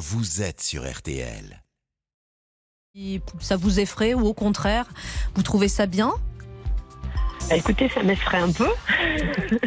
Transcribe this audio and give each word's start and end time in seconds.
vous 0.00 0.40
êtes 0.40 0.62
sur 0.62 0.90
RTL. 0.90 1.62
Ça 3.38 3.56
vous 3.56 3.80
effraie 3.80 4.14
ou 4.14 4.26
au 4.26 4.34
contraire, 4.34 4.86
vous 5.34 5.42
trouvez 5.42 5.68
ça 5.68 5.84
bien? 5.86 6.12
Bah, 7.48 7.56
Écoutez, 7.56 7.88
ça 7.90 8.02
m'effraie 8.02 8.38
un 8.38 8.50
peu. 8.50 8.68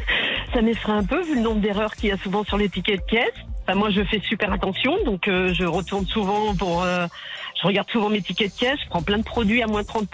ça 0.54 0.61
m'effraie 0.61 0.91
un 0.91 1.05
peu 1.05 1.21
vu 1.23 1.35
le 1.35 1.41
nombre 1.41 1.61
d'erreurs 1.61 1.96
qu'il 1.96 2.09
y 2.09 2.11
a 2.11 2.17
souvent 2.17 2.43
sur 2.43 2.57
les 2.57 2.67
tickets 2.67 2.99
de 2.99 3.05
caisse. 3.05 3.33
Enfin, 3.61 3.75
moi, 3.75 3.91
je 3.91 4.04
fais 4.04 4.19
super 4.27 4.51
attention, 4.51 4.91
donc 5.05 5.27
euh, 5.27 5.54
je 5.54 5.63
retourne 5.65 6.05
souvent 6.07 6.54
pour. 6.55 6.84
euh, 6.84 7.05
je 7.61 7.68
regarde 7.68 7.89
souvent 7.91 8.09
mes 8.09 8.21
tickets 8.21 8.54
de 8.54 8.59
caisse. 8.59 8.79
Je 8.84 8.89
prends 8.89 9.04
plein 9.04 9.20
de 9.20 9.23
produits 9.23 9.61
à 9.61 9.68
moins 9.68 9.84
de 9.84 9.88
30 9.88 10.09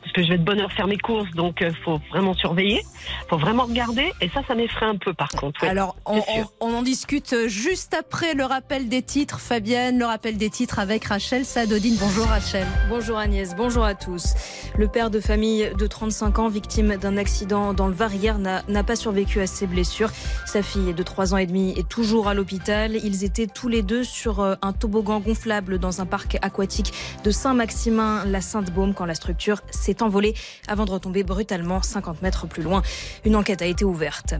parce 0.00 0.12
que 0.12 0.22
je 0.22 0.28
vais 0.28 0.38
de 0.38 0.44
bonne 0.44 0.60
heure 0.60 0.72
faire 0.72 0.86
mes 0.86 0.96
courses, 0.98 1.30
donc 1.32 1.58
il 1.60 1.74
faut 1.84 2.00
vraiment 2.10 2.34
surveiller, 2.34 2.82
faut 3.28 3.38
vraiment 3.38 3.64
regarder. 3.64 4.12
Et 4.20 4.28
ça, 4.30 4.40
ça 4.48 4.54
m'effraie 4.54 4.86
un 4.86 4.96
peu, 4.96 5.12
par 5.12 5.28
contre. 5.28 5.64
Alors, 5.64 5.96
on, 6.06 6.18
on- 6.18 6.44
on 6.60 6.74
en 6.74 6.82
discute 6.82 7.34
juste 7.48 7.94
après 7.94 8.34
le 8.34 8.44
rappel 8.44 8.88
des 8.88 9.02
titres. 9.02 9.40
Fabienne, 9.40 9.98
le 9.98 10.04
rappel 10.06 10.36
des 10.36 10.50
titres 10.50 10.78
avec 10.78 11.04
Rachel 11.04 11.44
Sadodine. 11.44 11.96
Bonjour 12.00 12.26
Rachel. 12.26 12.66
Bonjour 12.88 13.18
Agnès, 13.18 13.54
bonjour 13.56 13.84
à 13.84 13.94
tous. 13.94 14.34
Le 14.78 14.88
père 14.88 15.10
de 15.10 15.20
famille 15.20 15.70
de 15.78 15.86
35 15.86 16.38
ans, 16.38 16.48
victime 16.48 16.96
d'un 16.96 17.16
accident 17.16 17.72
dans 17.74 17.86
le 17.86 17.94
Var 17.94 18.14
hier, 18.14 18.38
n'a 18.38 18.82
pas 18.84 18.96
survécu 18.96 19.40
à 19.40 19.46
ses 19.46 19.66
blessures. 19.66 20.10
Sa 20.46 20.62
fille 20.62 20.94
de 20.94 21.02
3 21.02 21.34
ans 21.34 21.36
et 21.36 21.46
demi 21.46 21.74
est 21.78 21.88
toujours 21.88 22.28
à 22.28 22.34
l'hôpital. 22.34 22.96
Ils 22.96 23.24
étaient 23.24 23.46
tous 23.46 23.68
les 23.68 23.82
deux 23.82 24.04
sur 24.04 24.40
euh, 24.40 24.54
un 24.62 24.72
toboggan 24.72 25.20
gonflable 25.20 25.78
dans 25.78 26.00
un 26.00 26.06
parc 26.06 26.38
aquatique 26.42 26.92
de 27.24 27.30
Saint-Maximin-la-Sainte-Baume 27.30 28.94
quand 28.94 29.04
la 29.04 29.14
structure 29.14 29.60
s'est 29.70 29.89
envolée 30.02 30.34
avant 30.68 30.84
de 30.84 30.90
retomber 30.90 31.22
brutalement 31.22 31.82
50 31.82 32.22
mètres 32.22 32.46
plus 32.46 32.62
loin. 32.62 32.82
Une 33.24 33.36
enquête 33.36 33.62
a 33.62 33.66
été 33.66 33.84
ouverte. 33.84 34.34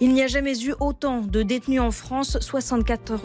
Il 0.00 0.12
n'y 0.12 0.22
a 0.22 0.26
jamais 0.26 0.60
eu 0.64 0.74
autant 0.80 1.20
de 1.20 1.42
détenus 1.42 1.80
en 1.80 1.90
France. 1.90 2.38
74 2.40 3.20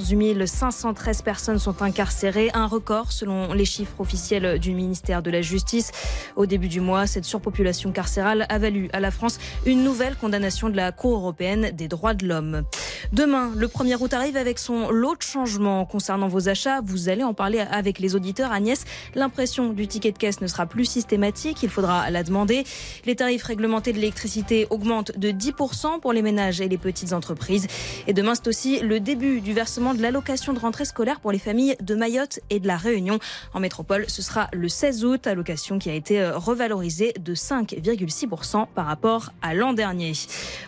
513 0.46 1.22
personnes 1.22 1.60
sont 1.60 1.82
incarcérées, 1.82 2.52
un 2.54 2.68
record 2.68 3.12
selon 3.12 3.54
les 3.54 3.66
chiffres 3.66 4.00
officiels 4.00 4.60
du 4.60 4.74
ministère 4.74 5.21
de 5.21 5.32
la 5.32 5.41
Justice. 5.41 5.91
Au 6.35 6.46
début 6.46 6.68
du 6.68 6.82
mois, 6.82 7.08
cette 7.08 7.26
surpopulation 7.26 7.91
carcérale 7.91 8.46
a 8.49 8.58
valu 8.58 8.90
à 8.93 8.99
la 8.99 9.12
France 9.12 9.40
une 9.65 9.84
nouvelle 9.84 10.15
condamnation 10.15 10.70
de 10.70 10.76
la 10.76 10.91
Cour 10.91 11.18
européenne 11.18 11.71
des 11.74 11.88
droits 11.88 12.13
de 12.13 12.27
l'homme. 12.27 12.63
Demain, 13.12 13.52
le 13.55 13.68
1er 13.68 13.98
août 13.99 14.13
arrive 14.13 14.38
avec 14.38 14.60
son 14.60 14.91
lot 14.91 15.15
de 15.15 15.21
changements 15.21 15.86
concernant 15.86 16.27
vos 16.27 16.49
achats. 16.49 16.82
Vous 16.84 17.10
allez 17.10 17.24
en 17.24 17.34
parler 17.34 17.60
avec 17.60 17.99
les 17.99 18.15
auditeurs. 18.15 18.52
Agnès, 18.52 18.86
l'impression 19.15 19.74
du 19.74 19.88
ticket 19.88 20.12
de 20.12 20.18
caisse 20.18 20.41
ne 20.41 20.48
sera 20.48 20.65
plus 20.65 20.86
systématique. 20.86 21.59
Il 21.63 21.70
faudra 21.70 22.10
la 22.10 22.24
demander. 22.24 22.63
Les 23.05 23.15
tarifs 23.15 23.43
réglementés 23.43 23.91
de 23.93 23.98
l'électricité 23.98 24.68
augmentent 24.70 25.18
de 25.18 25.29
10% 25.29 25.99
pour 25.99 26.13
les 26.13 26.21
ménages 26.21 26.62
et 26.62 26.68
les 26.68 26.77
petites 26.77 27.13
entreprises. 27.13 27.68
Et 28.07 28.13
demain, 28.13 28.35
c'est 28.35 28.48
aussi 28.48 28.79
le 28.79 28.99
début 28.99 29.41
du 29.41 29.54
versement 29.54 29.93
de 29.93 30.02
l'allocation 30.02 30.54
de 30.54 30.60
rentrée 30.60 30.85
scolaire 30.85 31.20
pour 31.20 31.32
les 31.32 31.40
familles 31.40 31.76
de 31.82 31.96
Mayotte 31.96 32.40
et 32.49 32.60
de 32.60 32.68
la 32.68 32.77
Réunion. 32.77 33.20
En 33.54 33.60
métropole, 33.60 34.05
ce 34.07 34.21
sera 34.21 34.48
le 34.54 34.70
16 34.70 35.05
août, 35.05 35.27
allocation 35.27 35.80
qui 35.80 35.90
a 35.90 35.93
été 35.93 36.21
euh, 36.21 36.37
revalorisée 36.37 37.13
de 37.20 37.35
5,6% 37.35 38.68
par 38.74 38.85
rapport 38.85 39.32
à 39.41 39.54
l'an 39.54 39.74
dernier. 39.74 40.13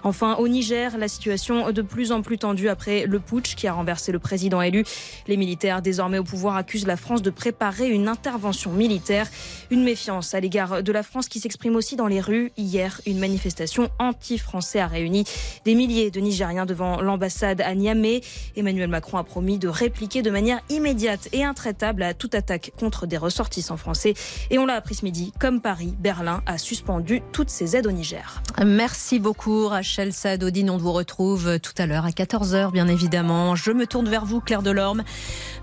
Enfin, 0.04 0.36
au 0.36 0.48
Niger, 0.48 0.98
la 0.98 1.08
situation 1.08 1.72
de 1.72 1.82
plus 1.82 2.12
en 2.12 2.22
plus 2.22 2.38
tendue 2.38 2.70
après 2.70 3.06
le 3.06 3.20
putsch 3.20 3.56
qui 3.56 3.68
a 3.68 3.74
renversé 3.74 4.12
le 4.12 4.20
président 4.20 4.62
élu. 4.62 4.84
Les 5.28 5.38
militaires 5.38 5.82
désormais 5.82 6.18
au 6.18 6.24
pouvoir 6.24 6.56
accusent 6.56 6.88
la 6.88 6.98
France 6.98 7.22
de 7.22 7.30
préparer 7.30 7.90
une 7.90 8.08
intervention 8.08 8.72
militaire. 8.72 9.28
Une 9.70 9.84
méfiance 9.84 10.34
à 10.34 10.40
l'égard 10.40 10.81
de 10.82 10.92
la 10.92 11.04
France 11.04 11.28
qui 11.28 11.40
s'exprime 11.40 11.76
aussi 11.76 11.96
dans 11.96 12.08
les 12.08 12.22
rues. 12.22 12.52
Hier, 12.58 13.02
une 13.06 13.20
manifestation 13.20 13.90
anti-français 14.00 14.80
a 14.80 14.88
réuni 14.88 15.26
des 15.66 15.76
milliers 15.76 16.12
de 16.12 16.20
Nigériens 16.20 16.66
devant 16.66 17.02
l'ambassade 17.02 17.62
à 17.62 17.74
Niamey. 17.76 18.22
Emmanuel 18.56 18.90
Macron 18.90 19.18
a 19.18 19.24
promis 19.24 19.58
de 19.58 19.68
répliquer 19.68 20.22
de 20.22 20.30
manière 20.30 20.60
immédiate 20.70 21.30
et 21.34 21.44
intraitable 21.44 22.04
à 22.04 22.14
toute 22.14 22.36
attaque 22.36 22.72
contre 22.80 23.08
des 23.08 23.18
ressortissants 23.18 23.78
français. 23.78 24.14
Et 24.50 24.58
on 24.60 24.66
l'a 24.66 24.76
appris 24.76 24.96
ce 24.96 25.06
midi, 25.06 25.34
comme 25.40 25.62
Paris, 25.62 25.94
Berlin 26.00 26.42
a 26.46 26.58
suspendu 26.58 27.22
toutes 27.32 27.50
ses 27.50 27.76
aides 27.76 27.88
au 27.88 27.92
Niger. 27.92 28.42
Merci 28.66 29.20
beaucoup 29.20 29.68
Rachel 29.68 30.14
Sadodine. 30.14 30.70
On 30.70 30.78
vous 30.78 30.92
retrouve 30.92 31.60
tout 31.60 31.74
à 31.78 31.86
l'heure 31.86 32.06
à 32.06 32.10
14h 32.10 32.72
bien 32.72 32.88
évidemment. 32.88 33.56
Je 33.56 33.72
me 33.72 33.86
tourne 33.88 34.10
vers 34.10 34.26
vous 34.26 34.42
Claire 34.42 34.62
Delorme. 34.62 35.04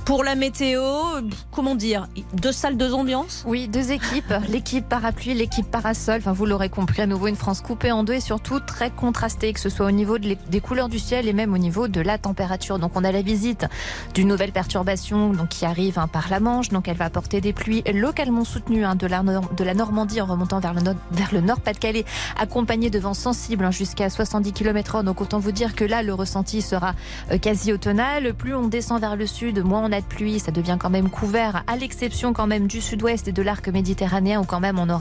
Pour 0.05 0.25
la 0.25 0.35
météo, 0.35 0.83
comment 1.51 1.75
dire, 1.75 2.09
deux 2.35 2.53
salles, 2.53 2.77
deux 2.77 2.95
ambiances? 2.95 3.45
Oui, 3.47 3.69
deux 3.69 3.93
équipes, 3.93 4.33
l'équipe 4.49 4.89
parapluie, 5.09 5.33
l'équipe 5.33 5.71
parasol. 5.71 6.17
Enfin, 6.19 6.33
vous 6.33 6.45
l'aurez 6.45 6.69
compris, 6.69 7.01
à 7.01 7.07
nouveau 7.07 7.29
une 7.29 7.37
France 7.37 7.63
coupée 7.63 7.91
en 7.93 8.05
deux 8.05 8.13
et 8.13 8.21
surtout 8.21 8.61
très 8.61 8.91
contrastée, 8.91 9.55
que 9.55 9.61
ce 9.61 9.71
soit 9.71 9.87
au 9.87 9.91
niveau 9.91 10.19
des 10.19 10.61
couleurs 10.61 10.91
du 10.91 10.99
ciel 10.99 11.29
et 11.29 11.33
même 11.33 11.55
au 11.55 11.59
niveau 11.59 11.89
de 11.89 12.03
la 12.03 12.19
température. 12.19 12.79
Donc, 12.79 12.93
on 12.95 13.05
a 13.05 13.11
la 13.11 13.23
visite 13.23 13.65
d'une 14.13 14.29
nouvelle 14.29 14.53
perturbation 14.53 15.33
donc, 15.33 15.49
qui 15.49 15.65
arrive 15.65 15.99
hein, 15.99 16.09
par 16.09 16.29
la 16.29 16.41
Manche. 16.41 16.69
Donc, 16.69 16.89
elle 16.89 16.97
va 16.99 17.07
apporter 17.07 17.41
des 17.41 17.55
pluies 17.55 17.83
localement 17.91 18.45
soutenues 18.45 18.85
hein, 18.85 18.97
de, 18.97 19.07
la, 19.07 19.23
Normandie 19.73 20.21
en 20.21 20.27
remontant 20.27 20.61
vers 20.61 20.75
le, 20.75 20.83
nord- 20.83 20.97
vers 21.11 21.33
le 21.33 21.41
nord 21.41 21.61
Pas-de-Calais, 21.61 22.05
accompagnées 22.39 22.91
de 22.91 22.99
vents 22.99 23.15
sensibles 23.15 23.65
hein, 23.65 23.71
jusqu'à 23.71 24.11
70 24.11 24.53
km/h. 24.53 25.05
Donc, 25.05 25.23
autant 25.23 25.39
vous 25.39 25.53
dire 25.53 25.75
que 25.75 25.87
là, 25.87 26.03
le 26.03 26.13
ressenti 26.13 26.61
sera 26.61 26.95
euh, 27.33 27.39
quasi 27.39 27.73
automnal. 27.73 28.35
Plus 28.35 28.55
on 28.55 28.69
descend 28.69 29.01
vers 29.01 29.17
le 29.17 29.27
sud, 29.27 29.65
moins 29.65 29.81
on 29.83 29.91
a 29.91 30.03
de 30.03 30.07
pluie, 30.07 30.39
ça 30.39 30.53
devient 30.53 30.77
quand 30.79 30.91
même 30.91 31.09
couvert, 31.09 31.65
à 31.67 31.77
l'exception 31.77 32.35
quand 32.35 32.47
même 32.47 32.67
du 32.67 32.83
sud-ouest 32.83 33.27
et 33.27 33.33
de 33.33 33.41
l'arc 33.41 33.67
méditerranéen 33.69 34.39
où 34.41 34.45
quand 34.45 34.61
même 34.61 34.79
on 34.79 34.91
aura 34.91 34.98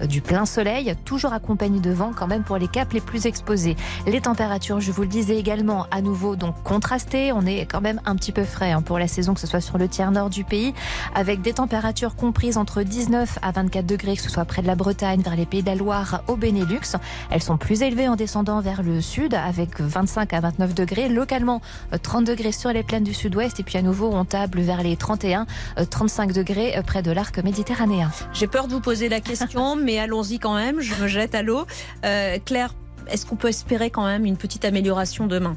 euh, 0.00 0.06
du 0.06 0.20
plein 0.20 0.46
soleil, 0.46 0.94
toujours 1.04 1.32
accompagné 1.32 1.80
de 1.80 1.90
vent 1.90 2.12
quand 2.14 2.26
même 2.26 2.42
pour 2.42 2.56
les 2.56 2.68
caps 2.68 2.92
les 2.92 3.00
plus 3.00 3.26
exposés. 3.26 3.76
Les 4.06 4.20
températures, 4.20 4.80
je 4.80 4.92
vous 4.92 5.02
le 5.02 5.08
disais 5.08 5.36
également, 5.36 5.86
à 5.90 6.00
nouveau 6.00 6.36
donc 6.36 6.54
contrastées. 6.62 7.32
On 7.32 7.46
est 7.46 7.66
quand 7.66 7.80
même 7.80 8.00
un 8.04 8.16
petit 8.16 8.32
peu 8.32 8.44
frais 8.44 8.72
hein, 8.72 8.82
pour 8.82 8.98
la 8.98 9.08
saison, 9.08 9.34
que 9.34 9.40
ce 9.40 9.46
soit 9.46 9.60
sur 9.60 9.78
le 9.78 9.88
tiers 9.88 10.10
nord 10.10 10.30
du 10.30 10.44
pays, 10.44 10.74
avec 11.14 11.42
des 11.42 11.54
températures 11.54 12.16
comprises 12.16 12.56
entre 12.56 12.82
19 12.82 13.38
à 13.42 13.52
24 13.52 13.86
degrés, 13.86 14.16
que 14.16 14.22
ce 14.22 14.30
soit 14.30 14.44
près 14.44 14.62
de 14.62 14.66
la 14.66 14.74
Bretagne, 14.74 15.20
vers 15.22 15.36
les 15.36 15.46
pays 15.46 15.62
de 15.62 15.68
la 15.68 15.74
Loire, 15.74 16.22
au 16.28 16.36
Benelux. 16.36 16.96
Elles 17.30 17.42
sont 17.42 17.56
plus 17.56 17.82
élevées 17.82 18.08
en 18.08 18.16
descendant 18.16 18.60
vers 18.60 18.82
le 18.82 19.00
sud, 19.00 19.34
avec 19.34 19.80
25 19.80 20.32
à 20.32 20.40
29 20.40 20.74
degrés. 20.74 21.08
Localement, 21.08 21.60
euh, 21.92 21.98
30 22.00 22.24
degrés 22.24 22.52
sur 22.52 22.72
les 22.72 22.82
plaines 22.82 23.04
du 23.04 23.14
sud-ouest, 23.14 23.60
et 23.60 23.62
puis 23.62 23.78
à 23.78 23.82
nouveau, 23.82 24.10
on 24.12 24.24
table 24.24 24.60
vers 24.60 24.82
les 24.82 24.96
31, 24.96 25.46
euh, 25.78 25.84
35 25.84 26.32
degrés 26.32 26.76
euh, 26.76 26.82
près 26.82 27.02
de 27.02 27.10
l'arc 27.10 27.38
méditerranéen. 27.38 28.10
J'ai 28.32 28.46
peur 28.46 28.68
de 28.68 28.72
vous 28.72 28.80
poser 28.80 29.08
la 29.08 29.20
question, 29.20 29.33
mais 29.76 29.98
allons-y 29.98 30.38
quand 30.38 30.54
même. 30.54 30.80
Je 30.80 30.94
me 31.02 31.08
jette 31.08 31.34
à 31.34 31.42
l'eau. 31.42 31.66
Euh, 32.04 32.38
Claire, 32.44 32.74
est-ce 33.08 33.26
qu'on 33.26 33.36
peut 33.36 33.48
espérer 33.48 33.90
quand 33.90 34.04
même 34.04 34.24
une 34.24 34.36
petite 34.36 34.64
amélioration 34.64 35.26
demain? 35.26 35.56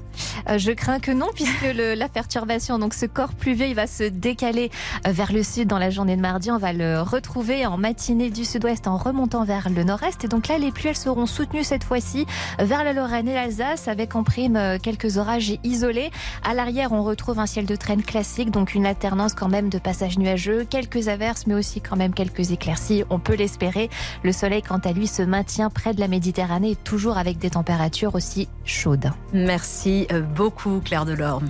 Euh, 0.50 0.58
Je 0.58 0.72
crains 0.72 1.00
que 1.00 1.12
non, 1.12 1.28
puisque 1.35 1.63
le- 1.75 1.94
la 1.96 2.09
perturbation, 2.09 2.80
donc 2.80 2.94
ce 2.94 3.06
corps 3.06 3.34
pluvieux, 3.34 3.68
il 3.68 3.75
va 3.75 3.88
se 3.88 4.03
décaler 4.03 4.69
euh, 5.08 5.12
vers 5.12 5.31
le 5.31 5.44
sud 5.44 5.68
dans 5.68 5.80
la 5.80 5.90
journée 5.90 6.16
de 6.16 6.22
mardi. 6.22 6.52
On 6.52 6.58
va 6.58 6.74
le 6.74 7.02
retrouver 7.02 7.66
en 7.66 7.78
matinée 7.78 8.30
du 8.30 8.46
sud-ouest 8.46 8.88
en 8.88 8.97
remontant 8.97 9.44
vers 9.44 9.69
le 9.69 9.84
nord-est. 9.84 10.24
Et 10.25 10.28
donc 10.28 10.47
là, 10.47 10.58
les 10.58 10.72
pluies, 10.72 10.90
elles 10.90 10.96
seront 10.97 11.25
soutenues 11.25 11.63
cette 11.63 11.84
fois-ci 11.84 12.25
vers 12.59 12.84
la 12.84 12.94
Lorraine 12.94 13.28
et 13.28 13.34
l'Alsace, 13.34 13.88
avec 13.88 14.16
en 14.16 14.24
prime 14.24 14.56
euh, 14.56 14.78
quelques 14.81 15.18
orages 15.18 15.53
isolés. 15.64 16.12
À 16.44 16.53
l'arrière, 16.53 16.91
on 16.91 17.03
retrouve 17.03 17.40
un 17.40 17.46
ciel 17.46 17.66
de 17.66 17.75
traîne 17.75 18.03
classique, 18.03 18.52
donc 18.52 18.75
une 18.75 18.85
alternance 18.85 19.34
quand 19.34 19.50
même 19.50 19.69
de 19.69 19.79
passages 19.79 20.18
nuageux, 20.18 20.66
quelques 20.69 21.08
averses, 21.08 21.46
mais 21.47 21.53
aussi 21.53 21.81
quand 21.81 21.96
même 21.96 22.14
quelques 22.14 22.52
éclaircies. 22.52 23.03
On 23.09 23.19
peut 23.19 23.35
l'espérer. 23.35 23.90
Le 24.24 24.31
soleil, 24.31 24.62
quant 24.62 24.79
à 24.79 24.91
lui, 24.91 25.08
se 25.08 25.22
maintient 25.22 25.69
près 25.69 25.94
de 25.94 26.00
la 26.00 26.08
Méditerranée, 26.08 26.75
toujours 26.75 27.18
avec 27.18 27.36
des 27.37 27.49
températures 27.51 28.15
aussi 28.15 28.47
chaudes. 28.65 29.11
Merci 29.33 30.07
euh, 30.11 30.21
beaucoup 30.21 30.81
Claire 30.83 31.05
Delorme. 31.05 31.47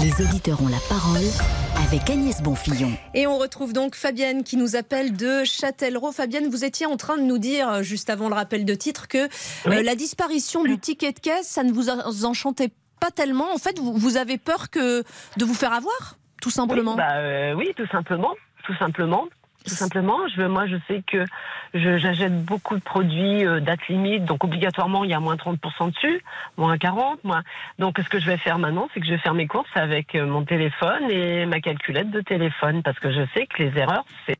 Les 0.00 0.24
auditeurs 0.24 0.62
ont 0.62 0.68
la 0.68 0.78
parole 0.88 1.22
avec 1.86 2.08
Agnès 2.10 2.42
Bonfillon. 2.42 2.92
Et 3.14 3.26
on 3.26 3.38
retrouve 3.38 3.72
donc 3.72 3.94
Fabienne 3.94 4.44
qui 4.44 4.56
nous 4.56 4.76
appelle 4.76 5.16
de 5.16 5.44
Châtellerault. 5.44 6.12
Fabienne, 6.12 6.48
vous 6.48 6.64
étiez 6.64 6.86
en 6.86 6.96
train 6.96 7.16
de 7.16 7.22
nous 7.22 7.38
dire, 7.38 7.68
euh, 7.70 7.82
juste 7.82 8.10
avant 8.10 8.28
le 8.28 8.34
rappel 8.34 8.64
de 8.64 8.74
titre, 8.74 9.08
que 9.08 9.28
Oui. 9.66 9.76
euh, 9.76 9.82
la 9.82 9.94
disparition 9.94 10.62
du 10.64 10.78
ticket 10.78 11.12
de 11.12 11.20
caisse, 11.20 11.46
ça 11.48 11.62
ne 11.62 11.72
vous 11.72 11.88
en- 11.90 12.24
enchantait 12.24 12.70
pas 13.00 13.10
tellement. 13.10 13.52
En 13.54 13.58
fait, 13.58 13.78
vous, 13.78 13.94
vous 13.94 14.16
avez 14.16 14.36
peur 14.38 14.70
que 14.70 15.02
de 15.36 15.44
vous 15.44 15.54
faire 15.54 15.72
avoir, 15.72 16.16
tout 16.42 16.50
simplement. 16.50 16.92
Oui, 16.92 16.96
bah, 16.98 17.14
euh, 17.16 17.54
oui, 17.54 17.68
tout 17.76 17.86
simplement, 17.90 18.30
tout 18.64 18.74
simplement. 18.78 19.24
Tout 19.66 19.74
simplement, 19.74 20.26
je, 20.34 20.42
moi 20.42 20.66
je 20.66 20.76
sais 20.88 21.02
que 21.06 21.24
j'achète 21.74 22.44
beaucoup 22.44 22.76
de 22.76 22.82
produits 22.82 23.44
euh, 23.44 23.60
date 23.60 23.86
limite, 23.88 24.24
donc 24.24 24.42
obligatoirement 24.42 25.04
il 25.04 25.10
y 25.10 25.14
a 25.14 25.20
moins 25.20 25.36
30% 25.36 25.92
dessus, 25.92 26.22
moins 26.56 26.78
40, 26.78 27.22
moins. 27.24 27.42
Donc 27.78 27.98
ce 28.02 28.08
que 28.08 28.18
je 28.18 28.26
vais 28.26 28.38
faire 28.38 28.58
maintenant, 28.58 28.88
c'est 28.92 29.00
que 29.00 29.06
je 29.06 29.12
vais 29.12 29.18
faire 29.18 29.34
mes 29.34 29.46
courses 29.46 29.68
avec 29.74 30.14
euh, 30.14 30.26
mon 30.26 30.44
téléphone 30.44 31.10
et 31.10 31.44
ma 31.44 31.60
calculette 31.60 32.10
de 32.10 32.20
téléphone, 32.22 32.82
parce 32.82 32.98
que 32.98 33.12
je 33.12 33.20
sais 33.34 33.46
que 33.46 33.62
les 33.62 33.78
erreurs, 33.78 34.04
c'est 34.26 34.36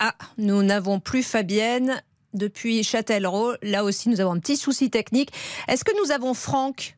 Ah, 0.00 0.14
nous 0.38 0.62
n'avons 0.64 0.98
plus 0.98 1.22
Fabienne 1.22 2.02
depuis 2.34 2.82
Châtellerault. 2.82 3.54
Là 3.62 3.84
aussi, 3.84 4.08
nous 4.08 4.20
avons 4.20 4.32
un 4.32 4.40
petit 4.40 4.56
souci 4.56 4.90
technique. 4.90 5.30
Est-ce 5.68 5.84
que 5.84 5.92
nous 6.02 6.10
avons 6.10 6.34
Franck? 6.34 6.96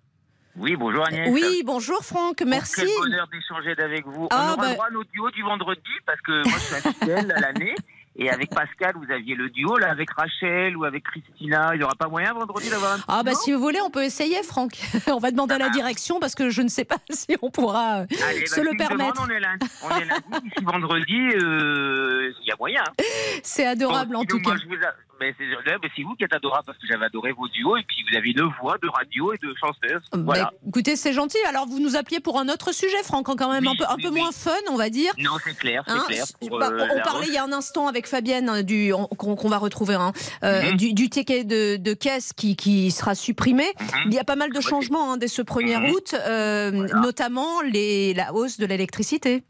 Oui, 0.56 0.76
bonjour 0.76 1.04
Agnès. 1.06 1.28
Oui, 1.32 1.62
bonjour 1.64 2.04
Franck, 2.04 2.42
merci. 2.46 2.82
Quel 2.82 2.88
bonheur 3.00 3.26
d'échanger 3.32 3.74
avec 3.82 4.06
vous. 4.06 4.28
Ah, 4.30 4.36
On 4.40 4.52
aura 4.52 4.56
bah- 4.56 4.72
droit 4.74 4.86
à 4.86 4.90
notre 4.90 5.10
duo 5.10 5.30
du 5.30 5.42
vendredi 5.42 5.80
parce 6.06 6.20
que 6.20 6.48
moi 6.48 6.58
je 6.58 6.74
suis 6.80 6.94
fidèle 7.00 7.32
à 7.32 7.40
l'année. 7.40 7.74
Et 8.16 8.30
avec 8.30 8.50
Pascal, 8.50 8.94
vous 8.94 9.12
aviez 9.12 9.34
le 9.34 9.50
duo, 9.50 9.76
là, 9.76 9.90
avec 9.90 10.08
Rachel 10.12 10.76
ou 10.76 10.84
avec 10.84 11.02
Christina. 11.02 11.70
Il 11.74 11.78
n'y 11.78 11.82
aura 11.82 11.96
pas 11.96 12.06
moyen 12.06 12.32
vendredi 12.32 12.70
d'avoir 12.70 12.92
un 12.92 12.98
Ah 13.08 13.24
bah 13.24 13.34
si 13.34 13.52
vous 13.52 13.58
voulez, 13.58 13.80
on 13.80 13.90
peut 13.90 14.04
essayer, 14.04 14.40
Franck. 14.44 14.78
on 15.08 15.18
va 15.18 15.32
demander 15.32 15.54
à 15.54 15.58
la 15.58 15.68
direction 15.70 16.20
parce 16.20 16.36
que 16.36 16.48
je 16.48 16.62
ne 16.62 16.68
sais 16.68 16.84
pas 16.84 16.98
si 17.10 17.36
on 17.42 17.50
pourra 17.50 18.02
euh, 18.02 18.06
Allez, 18.28 18.42
bah, 18.42 18.46
se 18.46 18.60
le 18.60 18.76
permettre. 18.78 19.14
demande, 19.14 19.28
on 19.28 19.34
est 19.34 19.40
lundi. 19.40 19.66
On 19.82 19.90
est 19.98 20.04
lundi. 20.04 20.50
Vendredi, 20.62 21.28
euh, 21.42 22.32
il 22.40 22.46
y 22.46 22.52
a 22.52 22.56
moyen. 22.56 22.84
C'est 23.42 23.66
adorable 23.66 24.12
Bon, 24.12 24.20
en 24.20 24.24
tout 24.24 24.38
moi, 24.38 24.52
cas. 24.54 24.60
je 24.62 24.68
vous 24.68 24.80
a- 24.84 24.94
mais 25.20 25.34
c'est 25.38 26.02
vous 26.02 26.14
qui 26.16 26.24
êtes 26.24 26.32
adorable 26.34 26.64
parce 26.66 26.78
que 26.78 26.86
j'avais 26.86 27.06
adoré 27.06 27.32
vos 27.32 27.48
duos 27.48 27.76
et 27.76 27.82
puis 27.86 28.04
vous 28.10 28.16
avez 28.16 28.30
une 28.30 28.42
voix 28.60 28.76
de 28.82 28.88
radio 28.88 29.32
et 29.32 29.38
de 29.38 29.54
chanteuse. 29.58 30.02
Voilà. 30.12 30.44
Bah, 30.44 30.52
écoutez, 30.68 30.96
c'est 30.96 31.12
gentil. 31.12 31.38
Alors 31.48 31.66
vous 31.66 31.80
nous 31.80 31.96
appeliez 31.96 32.20
pour 32.20 32.38
un 32.38 32.48
autre 32.48 32.72
sujet, 32.72 33.02
Franck, 33.04 33.26
quand 33.36 33.50
même 33.50 33.64
Oui, 33.64 33.70
un 33.72 33.76
peu, 33.76 33.84
un 33.90 33.96
oui, 33.96 34.02
peu 34.02 34.08
oui. 34.10 34.20
moins 34.20 34.32
fun, 34.32 34.50
on 34.70 34.76
va 34.76 34.90
dire. 34.90 35.12
Non, 35.18 35.32
c'est 35.44 35.56
clair, 35.56 35.82
c'est 35.86 35.92
Hein, 35.94 36.04
clair. 36.08 36.24
Pour, 36.40 36.58
bah, 36.58 36.68
euh, 36.72 36.86
on 36.90 36.96
la 36.96 37.02
parlait 37.02 37.26
il 37.28 37.34
y 37.34 37.38
a 37.38 37.44
un 37.44 37.52
instant 37.52 37.86
avec 37.88 38.06
Fabienne 38.06 38.48
euh, 38.48 38.62
du 38.62 38.92
on- 38.92 39.06
qu'on 39.06 39.48
va 39.48 39.58
retrouver 39.58 39.94
hein, 39.94 40.12
euh, 40.42 40.70
Mhm. 40.70 40.76
du, 40.76 40.92
du 40.94 41.08
ticket 41.10 41.44
de, 41.44 41.76
de 41.76 41.94
caisse 41.94 42.32
qui, 42.32 42.56
qui 42.56 42.90
sera 42.90 43.14
supprimé. 43.14 43.64
Mhm. 43.80 43.86
Il 44.06 44.14
y 44.14 44.18
a 44.18 44.24
pas 44.24 44.36
mal 44.36 44.52
de 44.52 44.60
changements 44.60 45.12
hein, 45.12 45.16
dès 45.16 45.28
ce 45.28 45.42
1er 45.42 45.78
Mhm. 45.78 45.90
août, 45.90 46.14
euh, 46.14 46.70
Voilà. 46.74 46.94
notamment 47.00 47.60
les, 47.62 48.14
la 48.14 48.32
hausse 48.34 48.58
de 48.58 48.66
l'électricité. 48.66 49.42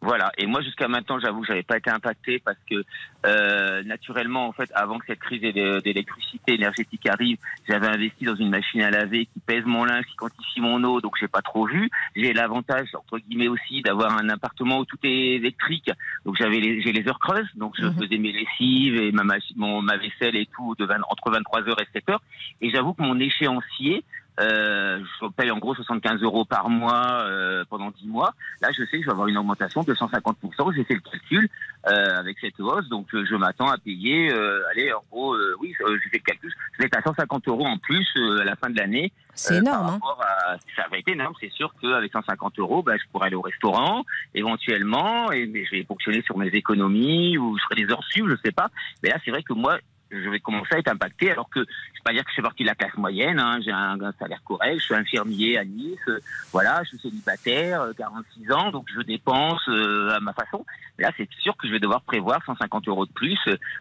Voilà. 0.00 0.30
Et 0.38 0.46
moi, 0.46 0.62
jusqu'à 0.62 0.86
maintenant, 0.86 1.18
j'avoue 1.18 1.40
que 1.40 1.48
j'avais 1.48 1.64
pas 1.64 1.76
été 1.76 1.90
impacté 1.90 2.38
parce 2.44 2.58
que 2.70 2.84
euh, 3.26 3.82
naturellement, 3.82 4.46
en 4.46 4.52
fait, 4.52 4.70
avant 4.74 4.98
que 4.98 5.06
cette 5.06 5.18
crise 5.18 5.40
d'é- 5.40 5.80
d'électricité 5.82 6.54
énergétique 6.54 7.04
arrive, 7.08 7.36
j'avais 7.68 7.88
investi 7.88 8.24
dans 8.24 8.36
une 8.36 8.48
machine 8.50 8.82
à 8.82 8.90
laver 8.90 9.26
qui 9.26 9.40
pèse 9.44 9.64
mon 9.64 9.84
linge, 9.84 10.04
qui 10.06 10.14
quantifie 10.16 10.60
mon 10.60 10.82
eau, 10.84 11.00
donc 11.00 11.16
j'ai 11.18 11.26
pas 11.26 11.42
trop 11.42 11.66
vu. 11.66 11.90
J'ai 12.14 12.32
l'avantage 12.32 12.88
entre 12.94 13.18
guillemets 13.18 13.48
aussi 13.48 13.82
d'avoir 13.82 14.16
un 14.16 14.28
appartement 14.28 14.78
où 14.78 14.84
tout 14.84 14.98
est 15.02 15.34
électrique, 15.36 15.90
donc 16.24 16.36
j'avais 16.36 16.60
les, 16.60 16.80
j'ai 16.80 16.92
les 16.92 17.06
heures 17.08 17.18
creuses, 17.18 17.48
donc 17.56 17.74
je 17.76 17.84
Mhm. 17.86 17.94
faisais 17.96 18.18
mes 18.18 18.32
lessives 18.32 18.96
et 18.96 19.10
ma 19.12 19.24
machine, 19.24 19.56
mon, 19.58 19.82
ma 19.82 19.96
vaisselle 19.96 20.36
et 20.36 20.46
tout 20.54 20.74
de 20.78 20.84
20 20.84 20.96
entre 21.10 21.30
23 21.32 21.68
heures 21.68 21.80
et 21.80 21.88
7 21.92 22.08
heures. 22.10 22.22
Et 22.60 22.70
j'avoue 22.70 22.94
que 22.94 23.02
mon 23.02 23.18
échéancier 23.18 24.04
euh, 24.40 25.00
je 25.20 25.26
paye 25.28 25.50
en 25.50 25.58
gros 25.58 25.74
75 25.74 26.22
euros 26.22 26.44
par 26.44 26.68
mois 26.68 27.22
euh, 27.26 27.64
pendant 27.68 27.90
10 27.90 28.06
mois. 28.06 28.34
Là, 28.60 28.68
je 28.70 28.84
sais 28.84 28.98
que 28.98 29.00
je 29.00 29.06
vais 29.06 29.12
avoir 29.12 29.26
une 29.28 29.38
augmentation 29.38 29.82
de 29.82 29.94
150%. 29.94 30.74
J'ai 30.74 30.84
fait 30.84 30.94
le 30.94 31.00
calcul 31.00 31.48
euh, 31.88 32.18
avec 32.18 32.38
cette 32.40 32.58
hausse, 32.60 32.88
donc 32.88 33.12
euh, 33.14 33.24
je 33.28 33.34
m'attends 33.34 33.68
à 33.68 33.78
payer. 33.78 34.32
Euh, 34.32 34.60
allez, 34.70 34.92
en 34.92 35.02
gros, 35.10 35.34
euh, 35.34 35.56
oui, 35.60 35.74
j'ai 35.78 36.08
fait 36.10 36.18
le 36.18 36.24
calcul. 36.24 36.52
Je 36.72 36.78
vais 36.78 36.86
être 36.86 36.98
à 36.98 37.02
150 37.02 37.48
euros 37.48 37.66
en 37.66 37.78
plus 37.78 38.06
euh, 38.16 38.40
à 38.40 38.44
la 38.44 38.56
fin 38.56 38.70
de 38.70 38.76
l'année. 38.78 39.12
C'est 39.34 39.56
énorme. 39.58 39.98
par 40.00 40.18
hein. 40.20 40.24
à- 40.46 40.56
ça 40.76 40.88
va 40.90 40.98
être 40.98 41.08
énorme. 41.08 41.34
C'est 41.40 41.52
sûr 41.52 41.72
qu'avec 41.80 42.12
150 42.12 42.58
euros, 42.58 42.82
bah, 42.82 42.96
je 42.96 43.02
pourrais 43.10 43.26
aller 43.26 43.36
au 43.36 43.40
restaurant 43.42 44.04
éventuellement, 44.34 45.30
et 45.32 45.46
mais 45.46 45.64
je 45.64 45.72
vais 45.72 45.84
fonctionner 45.84 46.22
sur 46.22 46.36
mes 46.38 46.48
économies 46.48 47.38
ou 47.38 47.56
je 47.58 47.62
ferai 47.64 47.84
des 47.86 47.92
heures 47.92 48.04
sup, 48.10 48.26
je 48.28 48.36
sais 48.44 48.52
pas. 48.52 48.68
Mais 49.02 49.10
là, 49.10 49.16
c'est 49.24 49.30
vrai 49.30 49.42
que 49.42 49.52
moi, 49.52 49.78
je 50.10 50.28
vais 50.30 50.40
commencer 50.40 50.74
à 50.74 50.78
être 50.78 50.90
impacté, 50.92 51.30
alors 51.30 51.48
que 51.50 51.60
je 51.60 51.64
vais 51.64 52.04
pas 52.04 52.12
dire 52.12 52.24
que 52.24 52.30
je 52.30 52.36
fais 52.36 52.42
partie 52.42 52.62
de 52.62 52.68
la 52.68 52.74
classe 52.74 52.96
moyenne. 52.96 53.38
Hein, 53.38 53.60
J'ai 53.64 53.72
un, 53.72 54.00
un 54.00 54.12
salaire 54.18 54.42
correct, 54.44 54.78
je 54.78 54.84
suis 54.84 54.94
infirmier 54.94 55.58
à 55.58 55.64
Nice, 55.64 55.98
euh, 56.08 56.18
voilà, 56.52 56.82
je 56.84 56.90
suis 56.90 56.98
célibataire, 56.98 57.82
euh, 57.82 57.92
46 57.96 58.52
ans, 58.52 58.70
donc 58.70 58.86
je 58.94 59.00
dépense 59.02 59.60
euh, 59.68 60.10
à 60.14 60.20
ma 60.20 60.32
façon. 60.32 60.64
Mais 60.98 61.04
là, 61.04 61.12
c'est 61.16 61.28
sûr 61.42 61.56
que 61.56 61.66
je 61.68 61.72
vais 61.72 61.78
devoir 61.78 62.02
prévoir 62.02 62.40
150 62.44 62.88
euros 62.88 63.06
de 63.06 63.12
plus 63.12 63.38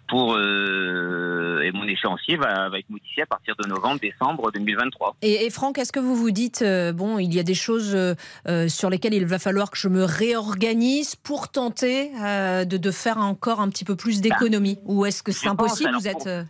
pour 0.07 0.35
euh, 0.35 1.61
et 1.61 1.71
mon 1.71 1.83
échéancier 1.87 2.37
va, 2.37 2.69
va 2.69 2.79
être 2.79 2.89
modifié 2.89 3.23
à 3.23 3.25
partir 3.25 3.55
de 3.55 3.67
novembre, 3.67 3.99
décembre 3.99 4.51
2023. 4.51 5.17
Et, 5.21 5.45
et 5.45 5.49
Franck, 5.49 5.77
est-ce 5.79 5.91
que 5.91 5.99
vous 5.99 6.15
vous 6.15 6.31
dites, 6.31 6.61
euh, 6.61 6.93
bon, 6.93 7.17
il 7.19 7.33
y 7.33 7.39
a 7.39 7.43
des 7.43 7.55
choses 7.55 7.95
euh, 7.95 8.13
euh, 8.47 8.67
sur 8.67 8.89
lesquelles 8.89 9.13
il 9.13 9.25
va 9.25 9.39
falloir 9.39 9.71
que 9.71 9.77
je 9.77 9.87
me 9.87 10.03
réorganise 10.03 11.15
pour 11.15 11.49
tenter 11.49 12.11
euh, 12.23 12.65
de, 12.65 12.77
de 12.77 12.91
faire 12.91 13.17
encore 13.17 13.61
un 13.61 13.69
petit 13.69 13.85
peu 13.85 13.95
plus 13.95 14.21
d'économie? 14.21 14.77
Ou 14.85 15.05
est-ce 15.05 15.23
que 15.23 15.31
c'est 15.31 15.47
pense, 15.47 15.53
impossible? 15.53 15.89
alors, 15.89 16.01
Vous 16.01 16.07
êtes. 16.07 16.16
Euh, 16.25 16.43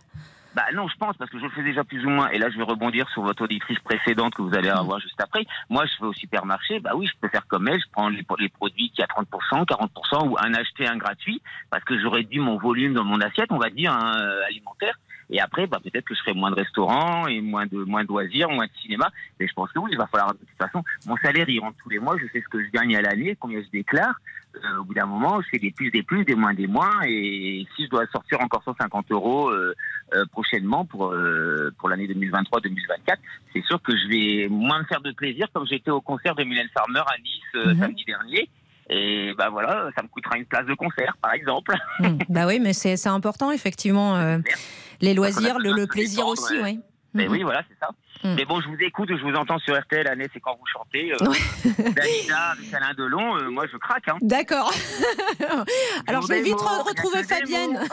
Bah 0.54 0.64
non, 0.74 0.88
je 0.88 0.96
pense 0.96 1.16
parce 1.16 1.30
que 1.30 1.38
je 1.38 1.44
le 1.44 1.50
fais 1.50 1.62
déjà 1.62 1.84
plus 1.84 2.04
ou 2.04 2.08
moins. 2.08 2.30
Et 2.30 2.38
là, 2.38 2.48
je 2.50 2.56
vais 2.56 2.64
rebondir 2.64 3.08
sur 3.10 3.22
votre 3.22 3.42
auditrice 3.42 3.78
précédente 3.80 4.34
que 4.34 4.42
vous 4.42 4.54
allez 4.54 4.70
avoir 4.70 4.98
juste 4.98 5.20
après. 5.20 5.46
Moi, 5.68 5.84
je 5.86 6.00
vais 6.00 6.08
au 6.08 6.12
supermarché. 6.14 6.80
Bah 6.80 6.92
oui, 6.94 7.06
je 7.06 7.12
peux 7.20 7.28
faire 7.28 7.46
comme 7.46 7.68
elle. 7.68 7.80
Je 7.80 7.86
prends 7.92 8.08
les, 8.08 8.24
les 8.38 8.48
produits 8.48 8.90
qui 8.90 9.02
a 9.02 9.06
30%, 9.06 9.66
40% 9.66 10.28
ou 10.28 10.36
un 10.38 10.54
acheté, 10.54 10.86
un 10.88 10.96
gratuit 10.96 11.42
parce 11.70 11.84
que 11.84 11.98
je 12.00 12.06
réduis 12.06 12.40
mon 12.40 12.58
volume 12.58 12.94
dans 12.94 13.04
mon 13.04 13.20
assiette, 13.20 13.52
on 13.52 13.58
va 13.58 13.70
dire 13.70 13.92
hein, 13.92 14.14
euh, 14.16 14.46
alimentaire. 14.46 14.98
Et 15.30 15.40
après, 15.40 15.66
bah, 15.66 15.78
peut-être 15.82 16.04
que 16.06 16.14
je 16.14 16.20
ferai 16.20 16.34
moins 16.34 16.50
de 16.50 16.56
restaurants 16.56 17.26
et 17.26 17.40
moins 17.40 17.66
de 17.66 17.78
moins 17.84 18.02
de 18.02 18.08
loisirs, 18.08 18.48
moins 18.50 18.66
de 18.66 18.72
cinéma. 18.82 19.10
Mais 19.38 19.46
je 19.46 19.52
pense 19.52 19.70
que 19.72 19.78
oui, 19.78 19.90
il 19.92 19.98
va 19.98 20.06
falloir 20.06 20.32
de 20.32 20.38
toute 20.38 20.48
façon. 20.58 20.82
Mon 21.06 21.16
salaire, 21.18 21.48
il 21.48 21.60
rentre 21.60 21.76
tous 21.82 21.90
les 21.90 21.98
mois. 21.98 22.16
Je 22.18 22.26
sais 22.32 22.40
ce 22.42 22.48
que 22.48 22.62
je 22.64 22.70
gagne 22.70 22.96
à 22.96 23.02
l'année, 23.02 23.36
combien 23.38 23.60
je 23.62 23.68
déclare. 23.70 24.14
Euh, 24.56 24.78
au 24.80 24.84
bout 24.84 24.94
d'un 24.94 25.04
moment, 25.06 25.40
je 25.42 25.48
fais 25.50 25.58
des 25.58 25.70
plus, 25.70 25.90
des 25.90 26.02
plus, 26.02 26.24
des 26.24 26.34
moins, 26.34 26.54
des 26.54 26.66
moins. 26.66 26.90
Et 27.06 27.66
si 27.76 27.84
je 27.84 27.90
dois 27.90 28.06
sortir 28.06 28.40
encore 28.40 28.62
150 28.64 29.10
euros 29.12 29.50
euh, 29.50 29.74
euh, 30.14 30.24
prochainement 30.32 30.86
pour 30.86 31.12
euh, 31.12 31.70
pour 31.78 31.90
l'année 31.90 32.06
2023-2024, 32.08 33.16
c'est 33.52 33.64
sûr 33.64 33.80
que 33.82 33.92
je 33.96 34.08
vais 34.08 34.48
moins 34.48 34.78
me 34.80 34.84
faire 34.84 35.02
de 35.02 35.12
plaisir, 35.12 35.46
comme 35.52 35.66
j'étais 35.66 35.90
au 35.90 36.00
concert 36.00 36.34
de 36.34 36.44
Mylène 36.44 36.68
Farmer 36.72 37.00
à 37.00 37.18
Nice 37.18 37.42
euh, 37.56 37.74
Mhm. 37.74 37.80
samedi 37.80 38.04
dernier. 38.06 38.48
Et 38.90 39.34
bah 39.36 39.50
voilà, 39.50 39.90
ça 39.96 40.02
me 40.02 40.08
coûtera 40.08 40.38
une 40.38 40.46
place 40.46 40.66
de 40.66 40.74
concert, 40.74 41.16
par 41.20 41.32
exemple. 41.34 41.74
hmm, 42.00 42.18
bah 42.28 42.46
oui, 42.46 42.58
mais 42.60 42.72
c'est 42.72 43.06
important, 43.06 43.50
effectivement. 43.50 44.16
euh, 44.16 44.38
les 45.00 45.14
loisirs, 45.14 45.58
le, 45.58 45.72
le 45.72 45.86
plaisir 45.86 46.26
aussi, 46.26 46.54
oui. 46.62 46.80
Mais 47.14 47.26
Mhm. 47.26 47.32
oui, 47.32 47.42
voilà, 47.42 47.62
c'est 47.68 47.78
ça. 47.78 47.90
Mm. 48.24 48.34
Mais 48.36 48.44
bon, 48.44 48.60
je 48.60 48.68
vous 48.68 48.76
écoute, 48.80 49.08
je 49.10 49.22
vous 49.22 49.34
entends 49.36 49.58
sur 49.58 49.78
RTL, 49.78 50.06
Annette, 50.08 50.30
c'est 50.34 50.40
quand 50.40 50.56
vous 50.58 50.66
chantez. 50.66 51.12
Euh, 51.12 51.16
Dalida 51.92 52.50
avec 52.52 52.72
Alain 52.74 52.94
Delon, 52.96 53.36
euh, 53.36 53.50
moi 53.50 53.64
je 53.70 53.76
craque. 53.76 54.08
Hein. 54.08 54.16
D'accord. 54.22 54.72
Alors 56.06 56.22
je 56.22 56.28
vais 56.28 56.42
vite 56.42 56.54
mots, 56.54 56.82
retrouver 56.84 57.22
Fabienne. 57.24 57.78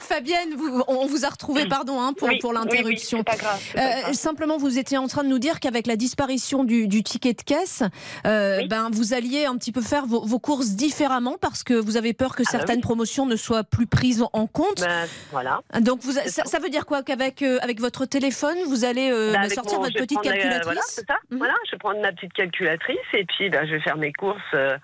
Fabienne, 0.00 0.54
vous- 0.56 0.82
on 0.88 1.06
vous 1.06 1.24
a 1.24 1.28
retrouvé, 1.28 1.66
pardon, 1.66 2.00
hein, 2.00 2.12
pour, 2.12 2.28
Oui, 2.28 2.38
pour 2.38 2.50
oui, 2.50 2.56
oui, 2.60 2.64
l'interruption. 2.64 3.18
c'est 3.18 3.24
pas 3.24 3.36
grave. 3.36 3.60
c'est 3.72 3.74
pas 3.74 4.08
Euh, 4.10 4.12
simplement, 4.12 4.56
vous 4.56 4.78
étiez 4.78 4.98
en 4.98 5.06
train 5.08 5.24
de 5.24 5.28
nous 5.28 5.38
dire 5.38 5.60
qu'avec 5.60 5.86
la 5.86 5.96
disparition 5.96 6.64
du, 6.64 6.88
du 6.88 7.02
ticket 7.02 7.34
de 7.34 7.42
caisse, 7.42 7.82
euh, 8.26 8.58
Oui. 8.60 8.68
ben, 8.68 8.88
vous 8.92 9.14
alliez 9.14 9.44
un 9.46 9.56
petit 9.56 9.72
peu 9.72 9.80
faire 9.82 10.06
vos, 10.06 10.24
vos 10.24 10.38
courses 10.38 10.70
différemment 10.70 11.36
parce 11.40 11.62
que 11.62 11.74
vous 11.74 11.96
avez 11.96 12.12
peur 12.12 12.34
que 12.34 12.42
Ah 12.42 12.50
bah 12.52 12.58
certaines 12.58 12.76
oui. 12.76 12.82
promotions 12.82 13.26
ne 13.26 13.36
soient 13.36 13.64
plus 13.64 13.86
prises 13.86 14.24
en 14.32 14.46
compte. 14.46 14.80
Ben, 14.80 15.06
voilà. 15.32 15.60
Donc, 15.80 16.00
vous, 16.02 16.12
c'est 16.12 16.28
ça, 16.28 16.42
ça. 16.44 16.50
ça 16.50 16.58
veut 16.58 16.68
dire 16.70 16.86
quoi 16.86 17.02
Qu'avec 17.02 17.42
euh, 17.42 17.58
avec 17.62 17.80
votre 17.80 18.04
téléphone, 18.20 18.56
vous 18.68 18.84
allez 18.84 19.10
euh, 19.10 19.32
Bah, 19.32 19.40
bah, 19.42 19.48
sortir 19.50 19.78
mon- 19.78 19.84
votre 19.84 19.96
petite 19.98 20.24
la- 20.24 20.30
calculatrice 20.32 20.64
voilà, 20.64 20.80
c'est 20.86 21.06
ça. 21.06 21.16
Mhm. 21.30 21.38
Voilà, 21.38 21.54
je 21.66 21.72
vais 21.72 21.78
prendre 21.78 22.00
ma 22.00 22.12
petite 22.12 22.32
calculatrice 22.32 23.08
et 23.12 23.24
puis 23.24 23.50
bah, 23.50 23.66
je 23.66 23.72
vais 23.72 23.80
faire 23.80 23.96
mes 23.96 24.12
courses, 24.12 24.40
euh, 24.54 24.76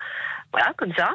voilà, 0.51 0.73
comme 0.77 0.93
ça, 0.95 1.11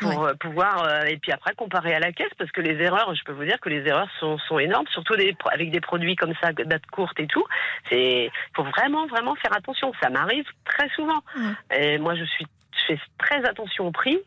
pour 0.00 0.24
euh, 0.24 0.32
pouvoir 0.34 0.82
euh, 0.84 1.02
et 1.04 1.18
puis 1.18 1.30
après 1.30 1.54
comparer 1.54 1.94
à 1.94 2.00
la 2.00 2.10
caisse 2.12 2.32
parce 2.38 2.50
que 2.50 2.60
les 2.60 2.82
erreurs, 2.82 3.14
je 3.14 3.22
peux 3.24 3.32
vous 3.32 3.44
dire 3.44 3.60
que 3.60 3.68
les 3.68 3.86
erreurs 3.86 4.08
sont, 4.18 4.38
sont 4.48 4.58
énormes, 4.58 4.86
surtout 4.88 5.14
des, 5.14 5.36
avec 5.52 5.70
des 5.70 5.80
produits 5.80 6.16
comme 6.16 6.32
ça, 6.42 6.52
date 6.52 6.86
courte 6.90 7.20
et 7.20 7.26
tout. 7.26 7.44
C'est, 7.90 8.30
faut 8.56 8.64
vraiment 8.64 9.06
vraiment 9.06 9.34
faire 9.36 9.54
attention. 9.54 9.92
Ça 10.02 10.08
m'arrive 10.10 10.46
très 10.64 10.88
souvent. 10.96 11.20
Ouais. 11.36 11.78
Et 11.78 11.98
moi, 11.98 12.14
je 12.16 12.24
suis 12.24 12.46
je 12.80 12.94
fais 12.94 13.00
très 13.18 13.44
attention 13.44 13.86
au 13.86 13.90
prix 13.90 14.18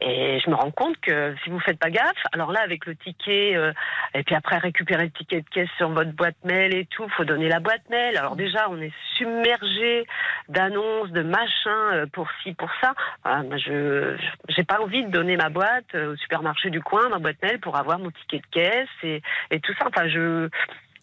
et 0.00 0.40
je 0.40 0.50
me 0.50 0.54
rends 0.54 0.70
compte 0.70 0.98
que 1.00 1.34
si 1.42 1.50
vous 1.50 1.60
faites 1.60 1.78
pas 1.78 1.90
gaffe, 1.90 2.22
alors 2.32 2.52
là 2.52 2.60
avec 2.60 2.86
le 2.86 2.94
ticket 2.96 3.56
euh, 3.56 3.72
et 4.14 4.22
puis 4.22 4.34
après 4.34 4.58
récupérer 4.58 5.04
le 5.04 5.10
ticket 5.10 5.40
de 5.40 5.48
caisse 5.48 5.68
sur 5.76 5.90
votre 5.90 6.12
boîte 6.12 6.36
mail 6.44 6.74
et 6.74 6.86
tout, 6.86 7.08
faut 7.10 7.24
donner 7.24 7.48
la 7.48 7.60
boîte 7.60 7.88
mail. 7.90 8.16
Alors 8.16 8.36
déjà 8.36 8.68
on 8.70 8.80
est 8.80 8.92
submergé 9.16 10.06
d'annonces, 10.48 11.10
de 11.10 11.22
machins 11.22 11.70
euh, 11.92 12.06
pour 12.06 12.28
ci, 12.42 12.54
pour 12.54 12.70
ça. 12.80 12.94
Moi, 13.24 13.56
je 13.56 14.16
j'ai 14.48 14.64
pas 14.64 14.80
envie 14.80 15.04
de 15.04 15.10
donner 15.10 15.36
ma 15.36 15.48
boîte 15.48 15.94
euh, 15.94 16.12
au 16.12 16.16
supermarché 16.16 16.70
du 16.70 16.80
coin, 16.80 17.08
ma 17.08 17.18
boîte 17.18 17.42
mail 17.42 17.60
pour 17.60 17.76
avoir 17.76 17.98
mon 17.98 18.10
ticket 18.10 18.38
de 18.38 18.46
caisse 18.50 18.88
et, 19.02 19.22
et 19.50 19.60
tout 19.60 19.72
ça. 19.78 19.86
Enfin 19.88 20.08
je 20.08 20.48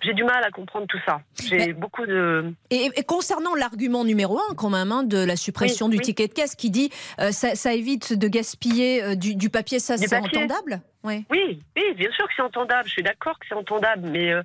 j'ai 0.02 0.14
du 0.14 0.24
mal 0.24 0.44
à 0.44 0.52
comprendre 0.52 0.88
tout 0.88 1.00
ça. 1.06 1.22
J'ai 1.44 1.58
Mais- 1.58 1.74
beaucoup 1.74 2.06
de 2.06 2.54
Et, 2.70 2.90
et 2.96 3.04
concernant 3.04 3.56
l'argument 3.56 4.04
numéro 4.04 4.40
un, 4.40 4.56
quand 4.56 4.70
même, 4.70 4.92
hein, 4.92 5.04
de 5.04 5.18
la 5.24 5.36
suppression 5.36 5.88
Oui, 5.88 5.92
du 5.94 5.98
oui. 5.98 6.04
ticket 6.04 6.28
de 6.28 6.34
caisse, 6.34 6.56
qui 6.56 6.70
dit 6.70 6.90
euh, 7.20 7.32
ça, 7.32 7.56
ça 7.56 7.74
évite 7.74 8.14
de 8.14 8.28
gaspiller 8.28 9.04
euh, 9.04 9.16
du, 9.16 9.36
du 9.36 9.50
papier, 9.50 9.80
ça 9.80 9.98
c'est 9.98 10.16
entendable? 10.16 10.82
Oui. 11.04 11.26
Oui, 11.30 11.62
oui, 11.78 11.94
bien 11.96 12.12
sûr 12.12 12.28
que 12.28 12.34
c'est 12.36 12.42
entendable. 12.42 12.84
Je 12.88 12.92
suis 12.94 13.04
d'accord 13.04 13.40
que 13.40 13.46
c'est 13.48 13.56
entendable, 13.56 14.10
mais 14.10 14.32
euh, 14.34 14.42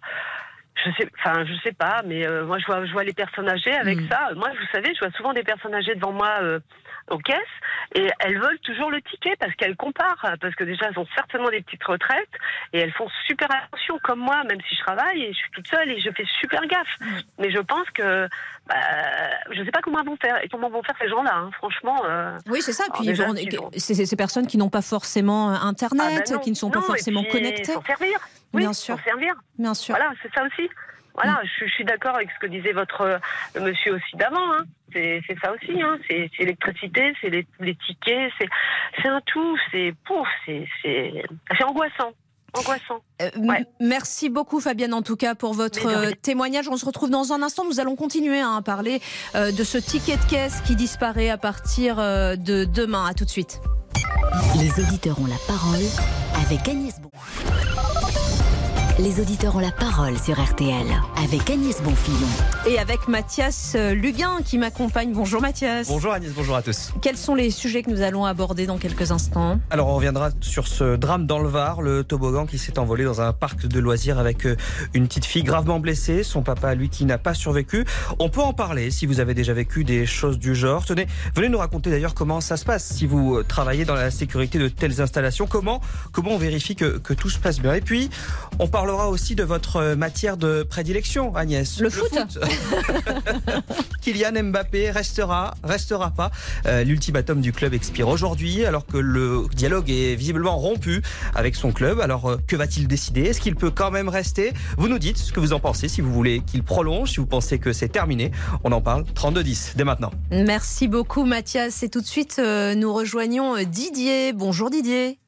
je 0.83 0.91
sais, 0.93 1.09
enfin, 1.19 1.45
je 1.45 1.55
sais 1.63 1.73
pas. 1.73 2.03
Mais 2.05 2.27
euh, 2.27 2.45
moi, 2.45 2.59
je 2.59 2.67
vois, 2.67 2.85
je 2.85 2.93
vois 2.93 3.05
les 3.05 3.13
personnes 3.13 3.49
âgées 3.49 3.75
avec 3.75 3.99
Mm. 4.01 4.09
ça. 4.09 4.29
Moi, 4.35 4.49
vous 4.51 4.67
savez, 4.73 4.93
je 4.95 4.99
vois 5.01 5.13
souvent 5.17 5.33
des 5.33 5.43
personnes 5.45 5.75
âgées 5.75 5.95
devant 5.95 6.13
moi 6.13 6.31
euh, 6.43 6.59
aux 7.11 7.19
caisses 7.19 7.37
et 7.95 8.09
elles 8.19 8.39
veulent 8.41 8.59
toujours 8.61 8.91
le 8.91 9.01
ticket 9.03 9.35
parce 9.39 9.55
qu'elles 9.57 9.77
comparent, 9.77 10.27
parce 10.41 10.55
que 10.55 10.65
déjà 10.65 10.87
elles 10.89 10.99
ont 10.99 11.07
certainement 11.15 11.51
des 11.51 11.61
petites 11.61 11.85
retraites 11.85 12.29
et 12.73 12.79
elles 12.81 12.93
font 12.93 13.09
super 13.27 13.49
attention 13.51 13.99
comme 14.03 14.21
moi, 14.21 14.43
même 14.45 14.59
si 14.69 14.75
je 14.75 14.81
travaille 14.83 15.23
et 15.23 15.33
je 15.33 15.37
suis 15.39 15.51
toute 15.53 15.69
seule 15.69 15.91
et 15.91 16.01
je 16.01 16.11
fais 16.11 16.25
super 16.41 16.63
gaffe. 16.67 16.89
Mm. 17.01 17.07
Mais 17.41 17.51
je 17.51 17.59
pense 17.59 17.89
que, 17.95 18.27
bah, 18.67 18.75
je 19.53 19.63
sais 19.63 19.71
pas 19.71 19.81
comment 19.83 20.03
vont 20.03 20.17
faire 20.17 20.43
et 20.43 20.49
comment 20.49 20.71
vont 20.71 20.83
faire 20.83 20.97
ces 21.01 21.09
gens-là. 21.09 21.35
hein. 21.35 21.51
Franchement. 21.59 22.03
euh, 22.07 22.37
Oui, 22.49 22.63
c'est 22.63 22.73
ça. 22.73 22.85
Puis 22.95 23.07
ces 23.81 24.17
personnes 24.17 24.47
qui 24.47 24.57
n'ont 24.59 24.71
pas 24.71 24.83
forcément 24.83 25.51
euh, 25.53 25.57
ah 25.61 25.67
Internet, 25.67 26.25
bah 26.29 26.35
non, 26.37 26.41
qui 26.41 26.51
ne 26.51 26.57
sont 26.57 26.69
non, 26.69 26.81
pas 26.81 26.87
forcément 26.87 27.23
connectées. 27.25 27.75
Servir. 27.87 28.19
Oui, 28.55 28.61
Bien 28.63 28.73
sûr. 28.73 28.99
servir. 29.05 29.35
Bien 29.59 29.75
sûr. 29.75 29.95
Voilà, 29.97 30.13
c'est 30.23 30.33
ça 30.35 30.43
aussi. 30.45 30.69
Voilà, 31.15 31.41
je, 31.45 31.65
je 31.67 31.71
suis 31.71 31.85
d'accord 31.85 32.17
avec 32.17 32.29
ce 32.33 32.39
que 32.41 32.47
disait 32.49 32.73
votre 32.73 33.03
euh, 33.03 33.19
monsieur 33.61 33.95
aussi 33.95 34.17
d'avant. 34.17 34.53
Hein. 34.53 34.65
C'est 34.93 35.21
c'est 35.29 35.39
ça 35.41 35.53
aussi. 35.53 35.81
Hein. 35.81 35.97
C'est 36.09 36.29
l'électricité, 36.41 37.13
c'est 37.21 37.31
les, 37.31 37.47
les 37.61 37.77
tickets, 37.77 38.33
c'est 38.39 38.49
c'est 39.01 39.09
un 39.09 39.21
tout. 39.25 39.57
C'est 39.71 39.95
pouf, 40.05 40.27
c'est 40.47 40.67
angoissant, 41.65 42.11
angoissant. 42.53 43.01
Euh, 43.23 43.31
Ouais. 43.37 43.65
Merci 43.79 44.29
beaucoup 44.29 44.59
Fabienne 44.61 44.93
en 44.93 45.03
tout 45.03 45.15
cas 45.15 45.37
pour 45.37 45.55
votre 45.55 45.87
euh, 45.87 46.11
témoignage. 46.21 46.69
On 46.69 46.77
se 46.77 46.85
retrouve 46.85 47.11
dans 47.11 47.33
un 47.33 47.43
instant. 47.43 47.65
Nous 47.65 47.79
allons 47.79 47.95
continuer 47.95 48.41
hein, 48.41 48.57
à 48.57 48.63
parler 48.63 49.01
euh, 49.37 49.53
de 49.53 49.63
ce 49.63 49.79
ticket 49.79 50.17
de 50.17 50.25
caisse 50.29 50.63
qui 50.63 50.75
disparaît 50.75 51.29
à 51.31 51.39
partir 51.39 52.01
euh, 52.01 52.35
de 52.35 52.65
demain. 52.65 53.07
À 53.07 53.15
tout 53.15 53.25
de 53.25 53.31
suite. 53.31 53.61
Les 54.59 54.83
auditeurs 54.83 55.21
ont 55.21 55.27
la 55.27 55.39
parole 55.47 55.79
avec 56.45 56.67
Agnès 56.69 57.01
Bon. 57.01 57.11
Les 59.01 59.19
auditeurs 59.19 59.57
ont 59.57 59.61
la 59.61 59.73
parole 59.73 60.17
sur 60.21 60.41
RTL 60.41 60.87
avec 61.21 61.51
Agnès 61.51 61.83
Bonfillon. 61.83 62.29
Et 62.65 62.79
avec 62.79 63.09
Mathias 63.09 63.73
euh, 63.75 63.93
Luguin 63.93 64.39
qui 64.45 64.57
m'accompagne. 64.57 65.13
Bonjour 65.13 65.41
Mathias. 65.41 65.89
Bonjour 65.89 66.13
Agnès, 66.13 66.31
bonjour 66.33 66.55
à 66.55 66.63
tous. 66.63 66.93
Quels 67.03 67.17
sont 67.17 67.35
les 67.35 67.51
sujets 67.51 67.83
que 67.83 67.91
nous 67.91 68.03
allons 68.03 68.25
aborder 68.25 68.67
dans 68.67 68.79
quelques 68.79 69.11
instants 69.11 69.59
Alors 69.71 69.89
on 69.89 69.97
reviendra 69.97 70.31
sur 70.41 70.69
ce 70.69 70.95
drame 70.95 71.27
dans 71.27 71.41
le 71.41 71.49
Var, 71.49 71.83
le 71.83 72.05
toboggan 72.05 72.47
qui 72.47 72.57
s'est 72.57 72.79
envolé 72.79 73.03
dans 73.03 73.21
un 73.21 73.33
parc 73.33 73.67
de 73.67 73.81
loisirs 73.81 74.21
avec 74.21 74.47
euh, 74.47 74.57
une 74.95 75.09
petite 75.09 75.25
fille 75.25 75.43
gravement 75.43 75.81
blessée, 75.81 76.23
son 76.23 76.43
papa 76.43 76.77
lui 76.77 76.89
qui 76.89 77.05
n'a 77.05 77.19
pas 77.19 77.35
survécu. 77.35 77.85
On 78.21 78.29
peut 78.29 78.43
en 78.43 78.53
parler 78.53 78.93
si 78.93 79.07
vous 79.07 79.19
avez 79.19 79.35
déjà 79.35 79.55
vécu 79.55 79.83
des 79.83 80.07
choses 80.07 80.39
du 80.39 80.55
genre. 80.55 80.85
Tenez, 80.85 81.09
venez 81.35 81.49
nous 81.49 81.59
raconter 81.59 81.91
d'ailleurs 81.91 82.15
comment 82.15 82.41
ça 82.41 82.57
se 82.57 82.65
passe 82.65 82.85
si 82.85 83.07
vous 83.07 83.39
euh, 83.39 83.43
travaillez 83.43 83.85
dans 83.85 83.97
la 83.97 84.13
sécurité 84.13 84.61
de 84.61 84.69
telles 84.69 85.01
installations. 85.01 85.49
Comment 85.49 85.81
comment 86.13 86.31
on 86.31 86.39
vérifie 86.39 86.77
que, 86.77 86.99
que 86.99 87.13
tout 87.13 87.29
se 87.29 87.41
passe 87.41 87.59
bien. 87.59 87.75
Et 87.75 87.81
puis 87.81 88.09
on 88.61 88.69
parlera 88.85 89.09
aussi 89.09 89.35
de 89.35 89.45
votre 89.45 89.77
euh, 89.77 89.97
matière 89.97 90.37
de 90.37 90.63
prédilection, 90.63 91.35
Agnès. 91.35 91.81
Le 91.81 91.89
foot. 91.89 92.13
Kylian 94.03 94.51
Mbappé 94.51 94.91
restera, 94.91 95.55
restera 95.65 96.11
pas. 96.11 96.31
Euh, 96.67 96.85
L'ultimatum 96.85 97.41
du 97.41 97.51
club 97.51 97.73
expire 97.73 98.09
aujourd'hui, 98.09 98.67
alors 98.67 98.85
que 98.85 98.99
le 98.99 99.47
dialogue 99.55 99.89
est 99.89 100.17
visiblement 100.17 100.59
rompu 100.59 101.01
avec 101.35 101.57
son 101.57 101.73
club. 101.73 101.99
Alors, 101.99 102.27
euh, 102.27 102.37
que 102.47 102.57
va-t-il 102.57 102.87
décider? 102.87 103.23
Est-ce 103.23 103.41
qu'il 103.41 103.57
peut 103.57 103.71
quand 103.71 103.91
même 103.91 104.11
rester? 104.11 104.53
Vous 104.77 104.89
nous 104.89 104.99
dites 104.99 105.17
ce 105.17 105.33
que 105.33 105.41
vous 105.41 105.55
en 105.55 105.61
pensez, 105.61 105.89
si 105.89 106.03
vous 106.03 106.13
voulez 106.13 106.43
qu'il 106.47 106.63
prolonge, 106.63 107.13
si 107.13 107.21
vous 107.21 107.27
pensez 107.27 107.59
que 107.59 107.73
c'est 107.73 107.89
terminé. 107.89 108.33
On 108.65 108.73
en 108.73 108.83
parle 108.83 109.05
32-10 109.15 109.77
dès 109.77 109.85
maintenant. 109.85 110.11
Merci 110.31 110.89
beaucoup 110.89 111.25
Mathias. 111.25 111.83
Et 111.83 111.89
tout 111.89 112.03
de 112.03 112.07
suite, 112.07 112.37
euh, 112.39 112.75
nous 112.75 112.93
rejoignons 112.93 113.57
Didier. 113.65 114.35
Bonjour 114.35 114.69
Didier. 114.69 115.19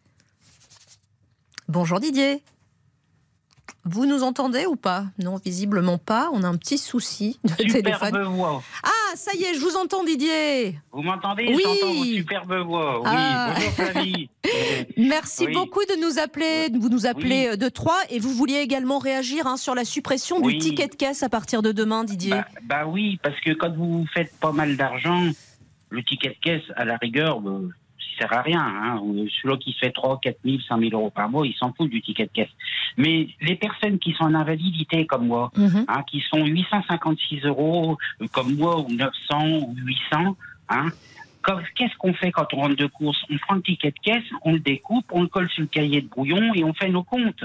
Bonjour 1.69 2.01
Didier. 2.01 2.43
Vous 3.89 4.05
nous 4.05 4.25
entendez 4.25 4.67
ou 4.67 4.75
pas? 4.75 5.05
Non, 5.23 5.37
visiblement 5.37 5.97
pas. 5.97 6.29
On 6.33 6.43
a 6.43 6.49
un 6.49 6.57
petit 6.57 6.77
souci 6.79 7.39
de 7.45 7.55
téléphone. 7.55 8.09
Superbe 8.09 8.25
voix. 8.35 8.63
Ah, 8.83 9.15
ça 9.15 9.31
y 9.37 9.45
est, 9.45 9.55
je 9.55 9.61
vous 9.61 9.77
entends 9.77 10.03
Didier. 10.03 10.79
Vous 10.93 11.03
m'entendez? 11.03 11.47
Oui. 11.55 12.17
Superbe 12.17 12.53
voix. 12.67 12.99
Oui, 13.01 13.07
Ah. 13.09 13.53
bonjour 13.55 13.73
Flavie. 13.73 14.29
Merci 14.97 15.47
Oui. 15.47 15.55
beaucoup 15.55 15.85
de 15.85 16.01
nous 16.01 16.19
appeler. 16.19 16.69
Vous 16.79 16.89
nous 16.89 17.07
appelez 17.07 17.47
Oui. 17.47 17.53
euh, 17.53 17.57
de 17.57 17.69
Troyes 17.69 17.95
et 18.11 18.19
vous 18.19 18.31
vouliez 18.33 18.59
également 18.59 18.99
réagir 18.99 19.47
hein, 19.47 19.57
sur 19.57 19.75
la 19.77 19.85
suppression 19.85 20.41
du 20.41 20.59
ticket 20.59 20.89
de 20.89 20.95
caisse 20.97 21.23
à 21.23 21.29
partir 21.29 21.63
de 21.63 21.71
demain, 21.73 22.03
Didier. 22.05 22.31
bah, 22.33 22.47
bah 22.65 22.87
oui, 22.87 23.19
parce 23.23 23.39
que 23.41 23.53
quand 23.53 23.73
vous 23.75 24.05
faites 24.13 24.33
pas 24.41 24.53
mal 24.53 24.77
d'argent, 24.77 25.23
le 25.91 26.03
ticket 26.03 26.31
de 26.31 26.37
caisse, 26.43 26.65
à 26.75 26.85
la 26.85 26.97
rigueur, 26.97 27.41
bah, 27.41 27.61
sert 28.17 28.33
à 28.33 28.43
rien. 28.43 28.61
Hein. 28.61 29.01
Celui 29.43 29.59
qui 29.59 29.73
se 29.73 29.79
fait 29.79 29.91
3, 29.93 30.19
4 30.21 30.39
000, 30.45 30.59
5 30.69 30.79
000 30.81 30.91
euros 30.93 31.11
par 31.11 31.29
mois, 31.29 31.47
il 31.47 31.55
s'en 31.55 31.73
fout 31.73 31.89
du 31.91 32.01
ticket 32.03 32.27
de 32.27 32.31
caisse. 32.33 32.51
Mais 32.97 33.29
les 33.41 33.57
personnes 33.57 33.99
qui 33.99 34.13
sont 34.13 34.25
en 34.25 34.35
invalidité 34.35 35.07
comme 35.07 35.27
moi, 35.27 35.51
Mhm. 35.57 35.85
hein, 35.89 36.03
qui 36.11 36.21
sont 36.31 36.45
856 36.45 37.41
euros 37.45 37.97
euh, 38.23 38.27
comme 38.33 38.55
moi, 38.55 38.81
ou 38.81 38.89
900 38.91 39.47
ou 39.69 39.75
800, 39.77 40.37
hein, 40.71 40.87
qu'est-ce 41.77 41.97
qu'on 41.99 42.15
fait 42.15 42.33
quand 42.33 42.47
on 42.55 42.57
rentre 42.63 42.77
de 42.77 42.87
course? 42.87 43.19
On 43.31 43.39
prend 43.39 43.55
le 43.55 43.63
ticket 43.63 43.91
de 43.93 43.99
caisse, 44.03 44.25
on 44.43 44.53
le 44.55 44.61
découpe, 44.61 45.07
on 45.13 45.23
le 45.23 45.29
colle 45.29 45.49
sur 45.51 45.63
le 45.63 45.69
cahier 45.69 46.01
de 46.01 46.09
brouillon 46.09 46.53
et 46.55 46.65
on 46.65 46.75
fait 46.75 46.89
nos 46.89 47.05
comptes. 47.05 47.45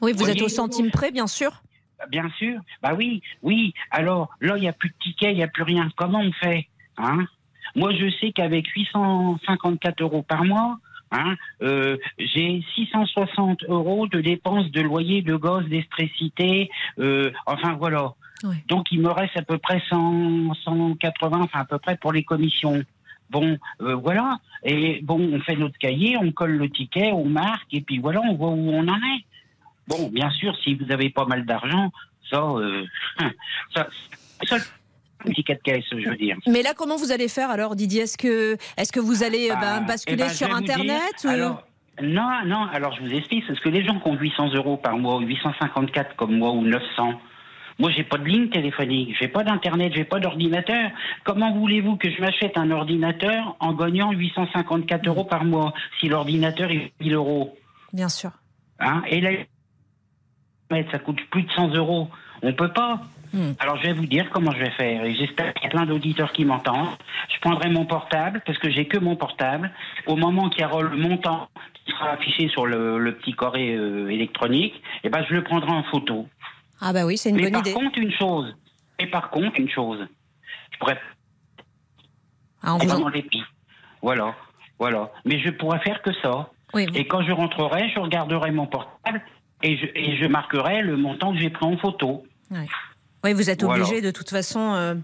Oui, 0.00 0.12
vous 0.12 0.28
êtes 0.28 0.42
au 0.42 0.48
centime 0.48 0.90
près, 0.90 1.10
bien 1.12 1.26
sûr. 1.28 1.62
Bah, 1.98 2.06
Bien 2.10 2.28
sûr. 2.36 2.58
Bah 2.82 2.94
oui, 2.96 3.22
oui. 3.42 3.72
Alors 3.92 4.30
là, 4.40 4.56
il 4.56 4.60
n'y 4.62 4.68
a 4.68 4.72
plus 4.72 4.88
de 4.88 4.94
tickets, 5.00 5.30
il 5.30 5.36
n'y 5.36 5.44
a 5.44 5.48
plus 5.48 5.62
rien. 5.62 5.88
Comment 5.94 6.18
on 6.20 6.32
fait 6.32 6.66
hein? 6.98 7.24
Moi, 7.74 7.92
je 7.94 8.10
sais 8.20 8.32
qu'avec 8.32 8.66
854 8.68 10.02
euros 10.02 10.22
par 10.22 10.44
mois, 10.44 10.78
hein, 11.10 11.36
euh, 11.62 11.96
j'ai 12.18 12.62
660 12.74 13.64
euros 13.68 14.06
de 14.06 14.20
dépenses 14.20 14.70
de 14.70 14.80
loyer, 14.80 15.22
de 15.22 15.36
gaz, 15.36 15.64
d'électricité. 15.64 16.70
Euh, 16.98 17.30
enfin, 17.46 17.74
voilà. 17.74 18.12
Oui. 18.44 18.56
Donc, 18.68 18.90
il 18.90 19.00
me 19.00 19.10
reste 19.10 19.36
à 19.36 19.42
peu 19.42 19.58
près 19.58 19.80
100, 19.88 20.54
180, 20.64 21.40
enfin, 21.42 21.60
à 21.60 21.64
peu 21.64 21.78
près 21.78 21.96
pour 21.96 22.12
les 22.12 22.24
commissions. 22.24 22.82
Bon, 23.30 23.58
euh, 23.80 23.94
voilà. 23.94 24.38
Et 24.64 25.00
bon, 25.02 25.18
on 25.32 25.40
fait 25.40 25.56
notre 25.56 25.78
cahier, 25.78 26.16
on 26.20 26.32
colle 26.32 26.56
le 26.56 26.68
ticket, 26.68 27.12
on 27.12 27.24
marque, 27.24 27.72
et 27.72 27.80
puis 27.80 27.98
voilà, 27.98 28.20
on 28.20 28.34
voit 28.34 28.50
où 28.50 28.70
on 28.70 28.86
en 28.88 28.96
est. 28.96 29.24
Bon, 29.88 30.08
bien 30.08 30.30
sûr, 30.30 30.56
si 30.62 30.74
vous 30.74 30.90
avez 30.92 31.10
pas 31.10 31.24
mal 31.24 31.46
d'argent, 31.46 31.90
ça, 32.30 32.42
ça, 33.74 33.88
ça, 34.44 34.56
de 35.24 35.62
caisse, 35.62 35.84
je 35.90 36.08
veux 36.08 36.16
dire. 36.16 36.36
Mais 36.46 36.62
là, 36.62 36.72
comment 36.76 36.96
vous 36.96 37.12
allez 37.12 37.28
faire 37.28 37.50
alors, 37.50 37.76
Didier? 37.76 38.02
Est-ce 38.02 38.18
que, 38.18 38.56
est-ce 38.76 38.92
que 38.92 39.00
vous 39.00 39.22
allez 39.22 39.50
euh, 39.50 39.54
Bah, 39.54 39.80
ben, 39.80 39.86
basculer 39.86 40.16
eh 40.20 40.28
ben, 40.28 40.28
sur 40.30 40.54
Internet 40.54 41.14
dire, 41.20 41.30
ou- 41.30 41.34
alors, 41.34 41.62
Non, 42.02 42.44
non, 42.46 42.66
alors 42.72 42.94
je 42.96 43.02
vous 43.02 43.12
explique, 43.12 43.46
parce 43.46 43.60
que 43.60 43.68
les 43.68 43.84
gens 43.84 43.98
qui 44.00 44.08
ont 44.08 44.16
800 44.16 44.54
euros 44.54 44.76
par 44.76 44.96
mois, 44.98 45.16
ou 45.16 45.20
854 45.20 46.16
comme 46.16 46.36
moi, 46.36 46.50
ou 46.50 46.62
900, 46.62 47.20
moi 47.78 47.90
j'ai 47.90 48.04
pas 48.04 48.18
de 48.18 48.24
ligne 48.24 48.48
téléphonique, 48.48 49.14
j'ai 49.20 49.28
pas 49.28 49.44
d'internet, 49.44 49.92
j'ai 49.94 50.04
pas 50.04 50.20
d'ordinateur. 50.20 50.90
Comment 51.24 51.52
voulez-vous 51.52 51.96
que 51.96 52.10
je 52.10 52.20
m'achète 52.20 52.56
un 52.56 52.70
ordinateur 52.70 53.56
en 53.60 53.72
gagnant 53.74 54.12
854 54.12 55.06
euros 55.06 55.24
par 55.24 55.44
mois, 55.44 55.72
si 56.00 56.08
l'ordinateur 56.08 56.70
est 56.70 56.92
1000 57.00 57.14
euros? 57.14 57.56
Bien 57.92 58.08
sûr. 58.08 58.30
Hein 58.78 59.02
Et 59.08 59.20
là, 59.20 59.30
ça 60.90 60.98
coûte 60.98 61.20
plus 61.30 61.42
de 61.42 61.50
100 61.52 61.74
euros. 61.74 62.08
On 62.42 62.52
peut 62.52 62.72
pas. 62.72 63.00
Hmm. 63.32 63.52
Alors 63.60 63.76
je 63.78 63.84
vais 63.84 63.92
vous 63.94 64.06
dire 64.06 64.28
comment 64.30 64.50
je 64.52 64.58
vais 64.58 64.70
faire. 64.72 65.04
Et 65.04 65.14
j'espère 65.14 65.54
qu'il 65.54 65.64
y 65.64 65.66
a 65.66 65.70
plein 65.70 65.86
d'auditeurs 65.86 66.32
qui 66.32 66.44
m'entendent. 66.44 66.96
Je 67.34 67.40
prendrai 67.40 67.70
mon 67.70 67.86
portable 67.86 68.42
parce 68.44 68.58
que 68.58 68.70
j'ai 68.70 68.86
que 68.86 68.98
mon 68.98 69.16
portable. 69.16 69.70
Au 70.06 70.16
moment 70.16 70.50
qu'il 70.50 70.62
y 70.62 70.64
aura 70.66 70.82
le 70.82 70.96
montant 70.96 71.48
qui 71.84 71.92
sera 71.92 72.10
affiché 72.10 72.48
sur 72.48 72.66
le, 72.66 72.98
le 72.98 73.14
petit 73.16 73.32
coré 73.32 73.74
euh, 73.74 74.08
électronique, 74.10 74.74
eh 75.02 75.08
ben 75.08 75.24
je 75.28 75.34
le 75.34 75.42
prendrai 75.42 75.70
en 75.72 75.82
photo. 75.84 76.28
Ah 76.80 76.92
bah 76.92 77.06
oui, 77.06 77.16
c'est 77.16 77.30
une 77.30 77.36
Mais 77.36 77.42
bonne 77.44 77.52
par 77.52 77.60
idée. 77.62 77.72
contre 77.72 77.98
une 77.98 78.12
chose. 78.12 78.54
Et 78.98 79.06
par 79.06 79.30
contre 79.30 79.58
une 79.58 79.70
chose. 79.70 80.06
Je 80.72 80.78
pourrais 80.78 80.98
Ah, 82.62 82.74
on 82.74 82.78
vous 82.78 83.00
dans 83.00 83.08
les 83.08 83.22
pieds. 83.22 83.42
Voilà, 84.02 84.34
voilà. 84.78 85.10
Mais 85.24 85.40
je 85.40 85.50
pourrais 85.50 85.80
faire 85.80 86.02
que 86.02 86.12
ça. 86.22 86.50
Oui, 86.74 86.86
vous- 86.86 86.96
Et 86.96 87.06
quand 87.06 87.22
je 87.22 87.32
rentrerai, 87.32 87.90
je 87.94 87.98
regarderai 88.00 88.50
mon 88.50 88.66
portable 88.66 89.22
et 89.62 89.76
je, 89.76 89.86
et 89.94 90.16
je 90.16 90.26
marquerai 90.26 90.82
le 90.82 90.96
montant 90.96 91.32
que 91.32 91.38
j'ai 91.38 91.50
pris 91.50 91.64
en 91.66 91.76
photo. 91.78 92.24
oui, 92.50 92.66
vous 93.32 93.50
êtes 93.50 93.62
Voilà. 93.62 93.84
obligé 93.84 94.00
de 94.00 94.10
toute 94.10 94.30
façon. 94.30 94.72
euh, 94.74 94.94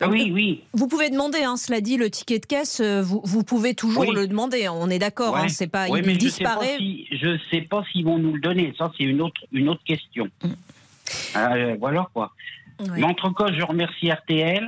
Ah 0.00 0.08
oui, 0.08 0.30
oui. 0.32 0.62
Vous 0.72 0.88
pouvez 0.88 1.10
demander, 1.10 1.42
hein, 1.42 1.56
cela 1.58 1.82
dit, 1.82 1.98
le 1.98 2.08
ticket 2.08 2.38
de 2.38 2.46
caisse, 2.46 2.80
euh, 2.80 3.02
vous, 3.02 3.20
vous 3.24 3.44
pouvez 3.44 3.74
toujours 3.74 4.08
Oui. 4.08 4.14
le 4.14 4.26
demander. 4.26 4.66
On 4.70 4.88
est 4.88 4.98
d'accord, 4.98 5.36
hein, 5.36 5.42
Ouais. 5.42 5.48
c'est 5.50 5.66
pas, 5.66 5.88
Ouais, 5.88 6.00
il 6.00 6.06
mais 6.06 6.16
disparaît. 6.16 6.78
Je 6.80 7.16
je 7.16 7.38
sais 7.50 7.60
pas 7.60 7.84
s'ils 7.92 8.04
vont 8.06 8.18
nous 8.18 8.32
le 8.32 8.40
donner. 8.40 8.72
Ça, 8.78 8.90
c'est 8.96 9.04
une 9.04 9.20
autre, 9.20 9.42
une 9.52 9.68
autre 9.68 9.84
question. 9.84 10.28
Euh, 11.36 11.76
voilà 11.78 12.08
quoi. 12.14 12.32
Ouais. 12.80 12.86
Mais 12.96 13.02
en 13.04 13.12
tout 13.14 13.30
cas, 13.32 13.52
je 13.52 13.62
remercie 13.62 14.10
RTL, 14.10 14.66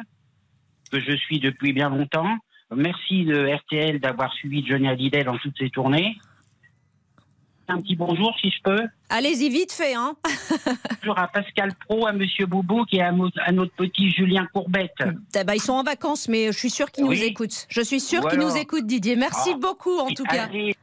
que 0.91 1.01
je 1.01 1.17
suis 1.17 1.41
depuis 1.41 1.73
bien 1.73 1.89
longtemps. 1.89 2.29
Merci 2.75 3.25
de 3.25 3.47
RTL 3.55 4.01
d'avoir 4.01 4.33
suivi 4.35 4.65
Johnny 4.67 4.89
Hallyday 4.89 5.25
dans 5.25 5.39
toutes 5.39 5.57
ses 5.59 5.71
tournées. 5.71 6.17
Un 7.69 7.81
petit 7.81 7.95
bonjour, 7.97 8.35
si 8.41 8.51
je 8.51 8.61
peux. 8.63 8.81
Allez-y 9.09 9.49
vite 9.49 9.73
fait, 9.73 9.95
hein. 9.95 10.15
Bonjour 11.01 11.19
à 11.19 11.29
Pascal 11.29 11.73
Pro, 11.87 12.07
à 12.07 12.13
Monsieur 12.13 12.47
Boubou 12.47 12.85
et 12.93 13.01
à, 13.01 13.13
notre 13.13 13.73
petit 13.75 14.11
Julien 14.11 14.47
Courbette. 14.53 14.93
Ah 15.35 15.45
bah, 15.45 15.55
ils 15.55 15.61
sont 15.63 15.73
en 15.75 15.83
vacances, 15.83 16.29
mais 16.29 16.47
je 16.53 16.59
suis 16.59 16.71
sûre 16.71 16.91
qu'ils 16.91 17.05
Oui. 17.05 17.19
nous 17.19 17.25
écoutent. 17.25 17.67
Je 17.69 17.81
suis 17.81 18.01
sûre 18.01 18.29
qu'ils 18.29 18.41
nous 18.41 18.57
écoutent, 18.57 18.87
Didier. 18.87 19.17
Merci 19.17 19.51
Ah. 19.55 19.59
beaucoup, 19.61 19.97
en 19.99 20.09
tout 20.09 20.25
cas. 20.25 20.45
Allez, 20.45 20.75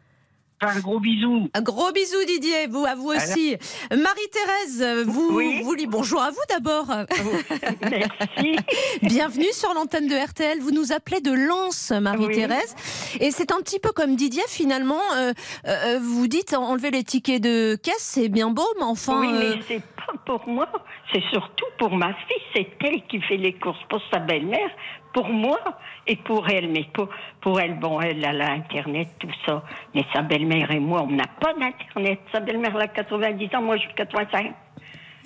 un 0.62 0.80
gros 0.80 1.00
bisou. 1.00 1.50
Un 1.54 1.62
gros 1.62 1.92
bisou 1.92 2.18
Didier, 2.28 2.68
vous 2.68 2.86
à 2.86 2.96
vous 2.96 3.12
Alors- 3.12 3.24
aussi. 3.24 3.56
Marie-Thérèse, 3.92 5.06
vous, 5.08 5.30
Oui. 5.38 5.62
vous 5.64 5.76
bonjour 5.88 6.22
à 6.22 6.32
vous 6.32 6.38
d'abord. 6.50 6.86
Merci. 7.82 8.56
Bienvenue 9.02 9.52
sur 9.54 9.74
l'antenne 9.74 10.08
de 10.08 10.16
RTL. 10.16 10.60
Vous 10.60 10.72
nous 10.72 10.92
appelez 10.92 11.22
de 11.22 11.32
Lens, 11.32 11.92
Marie-Thérèse. 11.92 12.76
Et 13.20 13.32
c'est 13.32 13.52
un 13.52 13.60
petit 13.62 13.80
peu 13.80 13.92
comme 13.92 14.16
Didier 14.16 14.44
finalement. 14.48 15.00
euh, 15.16 15.34
euh, 15.68 16.00
vous 16.02 16.28
dites 16.28 16.54
enlever 16.54 16.92
les 16.92 17.04
tickets 17.04 17.42
de 17.42 17.76
caisse, 17.82 17.96
c'est 18.00 18.30
bien 18.30 18.50
beau, 18.50 18.68
mais 18.78 18.84
enfin. 18.84 19.22
oui, 19.22 19.30
euh, 19.32 19.56
mais 19.56 19.62
c'est 19.68 19.82
pas 19.82 20.14
pour 20.26 20.46
moi, 20.48 20.68
c'est 21.14 21.24
surtout 21.32 21.66
pour 21.78 21.92
ma 21.96 22.14
fille. 22.14 22.44
C'est 22.54 22.68
elle 22.86 23.02
qui 23.08 23.22
fait 23.22 23.38
les 23.38 23.54
courses 23.54 23.80
pour 23.90 24.02
sa 24.12 24.20
belle-mère, 24.20 24.70
pour 25.14 25.30
moi 25.30 25.60
et 26.08 26.16
pour 26.16 26.48
elle. 26.50 26.70
Mais 26.70 26.86
pour, 26.94 27.10
pour 27.42 27.60
elle, 27.60 27.80
bon, 27.80 28.00
elle 28.02 28.24
a 28.26 28.34
l'Internet, 28.34 29.10
tout 29.20 29.30
ça. 29.46 29.64
Mais 29.94 30.06
sa 30.14 30.22
belle-mère 30.22 30.72
et 30.72 30.80
moi, 30.80 31.04
on 31.04 31.12
n'a 31.12 31.28
pas 31.40 31.54
d'Internet. 31.54 32.20
Sa 32.32 32.40
belle-mère 32.40 32.72
elle 32.76 32.82
a 32.82 32.88
90 32.88 33.56
ans, 33.56 33.62
moi 33.62 33.78
j'ai 33.78 33.90
85. 33.96 34.54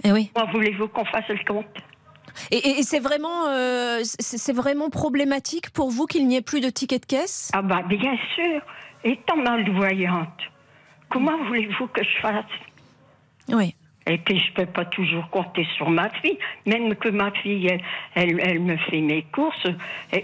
Et 0.03 0.11
oui. 0.11 0.31
Comment 0.33 0.51
voulez-vous 0.51 0.87
qu'on 0.87 1.05
fasse 1.05 1.27
le 1.29 1.43
compte? 1.45 1.65
Et, 2.51 2.79
et 2.79 2.83
c'est 2.83 2.99
vraiment, 2.99 3.47
euh, 3.47 3.99
c'est 4.03 4.53
vraiment 4.53 4.89
problématique 4.89 5.69
pour 5.69 5.91
vous 5.91 6.07
qu'il 6.07 6.27
n'y 6.27 6.35
ait 6.35 6.41
plus 6.41 6.61
de 6.61 6.69
tickets 6.69 7.03
de 7.03 7.05
caisse? 7.05 7.51
Ah 7.53 7.61
bah 7.61 7.83
bien 7.87 8.17
sûr, 8.35 8.61
étant 9.03 9.37
malvoyante, 9.37 10.39
comment 11.09 11.37
voulez-vous 11.45 11.87
que 11.87 12.03
je 12.03 12.21
fasse? 12.21 12.45
Oui. 13.49 13.75
Et 14.05 14.17
puis 14.17 14.37
je 14.39 14.53
peux 14.53 14.65
pas 14.65 14.85
toujours 14.85 15.29
compter 15.29 15.65
sur 15.77 15.89
ma 15.89 16.09
fille, 16.09 16.37
même 16.65 16.95
que 16.95 17.09
ma 17.09 17.31
fille, 17.31 17.67
elle, 17.67 17.81
elle, 18.15 18.39
elle 18.43 18.59
me 18.59 18.75
fait 18.77 19.01
mes 19.01 19.23
courses. 19.31 19.67
Et, 20.11 20.23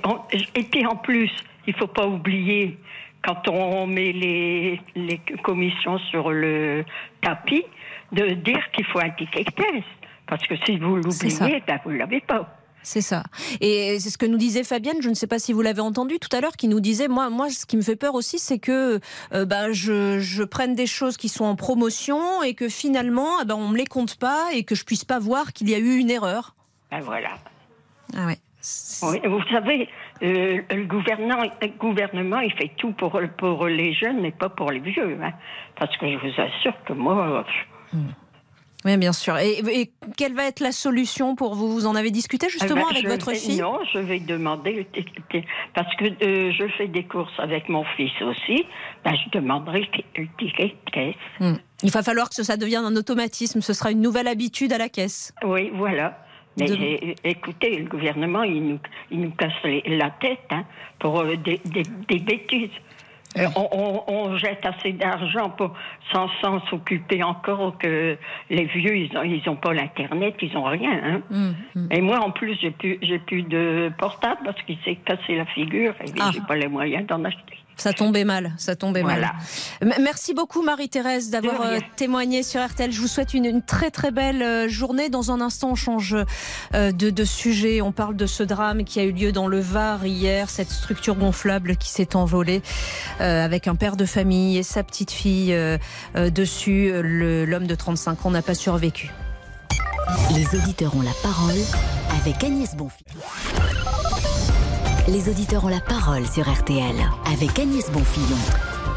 puis 0.63 0.85
en 0.85 0.95
plus, 0.95 1.31
il 1.65 1.73
faut 1.75 1.87
pas 1.87 2.05
oublier, 2.05 2.77
quand 3.23 3.47
on 3.47 3.87
met 3.87 4.11
les, 4.11 4.81
les 4.95 5.19
commissions 5.43 5.97
sur 5.97 6.31
le 6.31 6.83
tapis, 7.21 7.63
de 8.11 8.29
dire 8.31 8.71
qu'il 8.71 8.85
faut 8.85 8.99
un 8.99 9.11
ticket 9.11 9.45
caisse. 9.45 9.83
Parce 10.27 10.45
que 10.45 10.55
si 10.65 10.77
vous 10.77 10.97
l'oubliez, 10.97 11.63
ben 11.65 11.79
vous 11.83 11.91
l'avez 11.91 12.21
pas. 12.21 12.58
C'est 12.81 13.01
ça. 13.01 13.23
Et 13.61 13.99
c'est 13.99 14.09
ce 14.09 14.17
que 14.17 14.25
nous 14.25 14.37
disait 14.37 14.63
Fabienne, 14.63 15.01
je 15.01 15.09
ne 15.09 15.13
sais 15.13 15.27
pas 15.27 15.37
si 15.37 15.53
vous 15.53 15.61
l'avez 15.61 15.81
entendu 15.81 16.17
tout 16.19 16.35
à 16.35 16.41
l'heure, 16.41 16.55
qui 16.57 16.67
nous 16.67 16.79
disait, 16.79 17.07
moi, 17.07 17.29
moi 17.29 17.49
ce 17.49 17.65
qui 17.65 17.77
me 17.77 17.81
fait 17.81 17.95
peur 17.97 18.15
aussi, 18.15 18.39
c'est 18.39 18.57
que 18.59 18.99
euh, 19.33 19.45
ben, 19.45 19.71
je, 19.71 20.19
je 20.19 20.43
prenne 20.43 20.75
des 20.75 20.87
choses 20.87 21.17
qui 21.17 21.29
sont 21.29 21.45
en 21.45 21.55
promotion 21.55 22.41
et 22.41 22.53
que 22.53 22.69
finalement, 22.69 23.41
eh 23.41 23.45
ben, 23.45 23.55
on 23.55 23.67
ne 23.67 23.73
me 23.73 23.77
les 23.77 23.85
compte 23.85 24.15
pas 24.17 24.47
et 24.53 24.63
que 24.63 24.75
je 24.75 24.85
puisse 24.85 25.05
pas 25.05 25.19
voir 25.19 25.53
qu'il 25.53 25.69
y 25.69 25.75
a 25.75 25.77
eu 25.77 25.97
une 25.97 26.09
erreur. 26.09 26.55
Ben 26.89 27.01
voilà. 27.01 27.31
Ah 28.15 28.25
ouais. 28.25 28.37
Oui, 29.03 29.19
vous 29.23 29.43
savez, 29.51 29.87
euh, 30.21 30.61
le 30.69 30.85
gouvernement, 30.85 31.43
le 31.61 31.67
gouvernement, 31.77 32.39
il 32.39 32.51
fait 32.53 32.71
tout 32.77 32.91
pour, 32.91 33.19
pour 33.37 33.67
les 33.67 33.93
jeunes, 33.93 34.19
mais 34.21 34.31
pas 34.31 34.49
pour 34.49 34.71
les 34.71 34.79
vieux. 34.79 35.17
hein. 35.21 35.31
Parce 35.77 35.95
que 35.97 36.07
je 36.11 36.17
vous 36.17 36.41
assure 36.41 36.73
que 36.85 36.93
moi, 36.93 37.45
Oui, 38.85 38.95
bien 38.97 39.11
sûr. 39.11 39.37
Et, 39.37 39.59
et 39.81 39.91
quelle 40.15 40.33
va 40.33 40.45
être 40.45 40.61
la 40.61 40.71
solution 40.71 41.35
pour 41.35 41.53
vous? 41.55 41.69
Vous 41.71 41.85
en 41.85 41.95
avez 41.95 42.11
discuté 42.11 42.47
justement 42.49 42.75
Eh 42.79 42.83
ben, 42.83 42.89
avec 42.91 43.03
je 43.03 43.07
votre 43.09 43.31
vais- 43.31 43.35
fille? 43.37 43.59
Non, 43.59 43.79
je 43.93 43.99
vais 43.99 44.19
demander 44.19 44.71
le 44.71 44.85
ticket. 44.85 45.43
Parce 45.73 45.93
que 45.97 46.05
euh, 46.05 46.51
je 46.53 46.65
fais 46.77 46.87
des 46.87 47.03
courses 47.03 47.37
avec 47.39 47.67
mon 47.67 47.83
fils 47.97 48.11
aussi. 48.21 48.65
Ben, 49.03 49.13
je 49.15 49.37
demanderai 49.37 49.81
le 50.15 50.27
ticket 50.37 50.67
de 50.85 50.91
caisse. 50.91 51.15
Hmm. 51.41 51.55
Il 51.83 51.91
va 51.91 52.03
falloir 52.03 52.29
que 52.29 52.41
ça 52.41 52.55
devienne 52.55 52.85
un 52.85 52.95
automatisme. 52.95 53.59
Ce 53.61 53.73
sera 53.73 53.91
une 53.91 54.01
nouvelle 54.01 54.27
habitude 54.27 54.71
à 54.71 54.77
la 54.77 54.87
caisse. 54.87 55.33
Oui, 55.43 55.71
voilà. 55.75 56.17
Mais 56.57 56.65
De- 56.65 56.75
é- 56.75 57.15
écoutez, 57.25 57.77
le 57.79 57.85
gouvernement, 57.89 58.43
il 58.43 58.63
nous, 58.65 58.79
il 59.11 59.21
nous 59.21 59.31
casse 59.31 59.51
les- 59.63 59.83
la 59.97 60.09
tête 60.09 60.39
hein, 60.51 60.63
pour 60.99 61.19
euh, 61.21 61.35
des, 61.35 61.59
des- 61.65 61.83
des 62.07 62.19
bêtises. 62.19 62.69
On, 63.55 63.69
on- 63.71 64.03
on 64.07 64.37
jette 64.37 64.65
assez 64.65 64.91
d'argent 64.93 65.51
pour 65.51 65.73
sans 66.11 66.27
sans 66.41 66.59
s'occuper 66.67 67.21
encore 67.21 67.77
que 67.77 68.17
les 68.49 68.65
vieux 68.65 68.95
ils 68.97 69.15
ont 69.17 69.21
ils 69.23 69.47
ont 69.47 69.55
pas 69.55 69.71
l'internet 69.73 70.35
ils 70.41 70.57
ont 70.57 70.63
rien 70.63 70.99
hein. 71.03 71.21
Hmm, 71.29 71.51
hmm. 71.75 71.87
et 71.91 72.01
moi 72.01 72.19
en 72.21 72.31
plus 72.31 72.57
j'ai 72.59 72.71
plus 72.71 72.97
j'ai 73.03 73.19
plus 73.19 73.43
de 73.43 73.91
portable 73.99 74.41
parce 74.45 74.59
qu'il 74.63 74.77
s'est 74.83 74.95
cassé 74.95 75.35
la 75.35 75.45
figure 75.45 75.93
et 76.03 76.11
Ah. 76.19 76.31
j'ai 76.33 76.41
pas 76.41 76.55
les 76.55 76.67
moyens 76.67 77.05
d'en 77.05 77.23
acheter 77.23 77.57
Ça 77.79 77.93
tombait 77.93 78.25
mal, 78.25 78.53
ça 78.57 78.75
tombait 78.75 79.01
Voilà. 79.01 79.33
mal. 79.81 79.93
M- 79.97 80.03
Merci 80.03 80.33
beaucoup 80.33 80.61
Marie-Thérèse 80.61 81.29
d'avoir 81.29 81.61
euh, 81.61 81.79
témoigné 81.95 82.43
sur 82.43 82.63
RTL. 82.63 82.91
Je 82.91 82.99
vous 83.01 83.07
souhaite 83.07 83.33
une, 83.33 83.45
une 83.45 83.61
très 83.63 83.89
très 83.89 84.11
belle 84.11 84.43
euh, 84.43 84.67
journée. 84.69 85.09
Dans 85.09 85.31
un 85.31 85.41
instant, 85.41 85.69
on 85.71 85.75
change 85.75 86.15
euh, 86.75 86.91
de, 86.91 87.09
de 87.09 87.23
sujet. 87.25 87.81
On 87.81 87.91
parle 87.91 88.15
de 88.15 88.25
ce 88.25 88.43
drame 88.43 88.83
qui 88.83 88.99
a 88.99 89.03
eu 89.03 89.11
lieu 89.11 89.31
dans 89.31 89.47
le 89.47 89.59
Var 89.59 90.05
hier, 90.05 90.49
cette 90.49 90.69
structure 90.71 91.15
gonflable 91.15 91.77
qui 91.77 91.89
s'est 91.89 92.15
envolée 92.15 92.61
euh, 93.21 93.43
avec 93.45 93.67
un 93.67 93.75
père 93.75 93.95
de 93.95 94.05
famille 94.05 94.57
et 94.57 94.63
sa 94.63 94.83
petite 94.83 95.11
fille 95.11 95.53
euh, 95.53 95.77
euh, 96.15 96.29
dessus. 96.29 96.91
L'homme 97.01 97.65
de 97.67 97.75
35 97.75 98.25
ans 98.25 98.31
n'a 98.31 98.41
pas 98.41 98.55
survécu. 98.55 99.09
Les 100.35 100.45
auditeurs 100.57 100.95
ont 100.95 101.01
la 101.01 101.13
parole 101.23 101.55
avec 102.21 102.43
Agnès 102.43 102.75
Bonfils. 102.75 103.05
Les 105.11 105.27
auditeurs 105.27 105.65
ont 105.65 105.69
la 105.69 105.79
parole 105.79 106.27
sur 106.27 106.47
RTL 106.47 106.95
avec 107.25 107.57
Agnès 107.57 107.89
Bonfillon. 107.89 108.37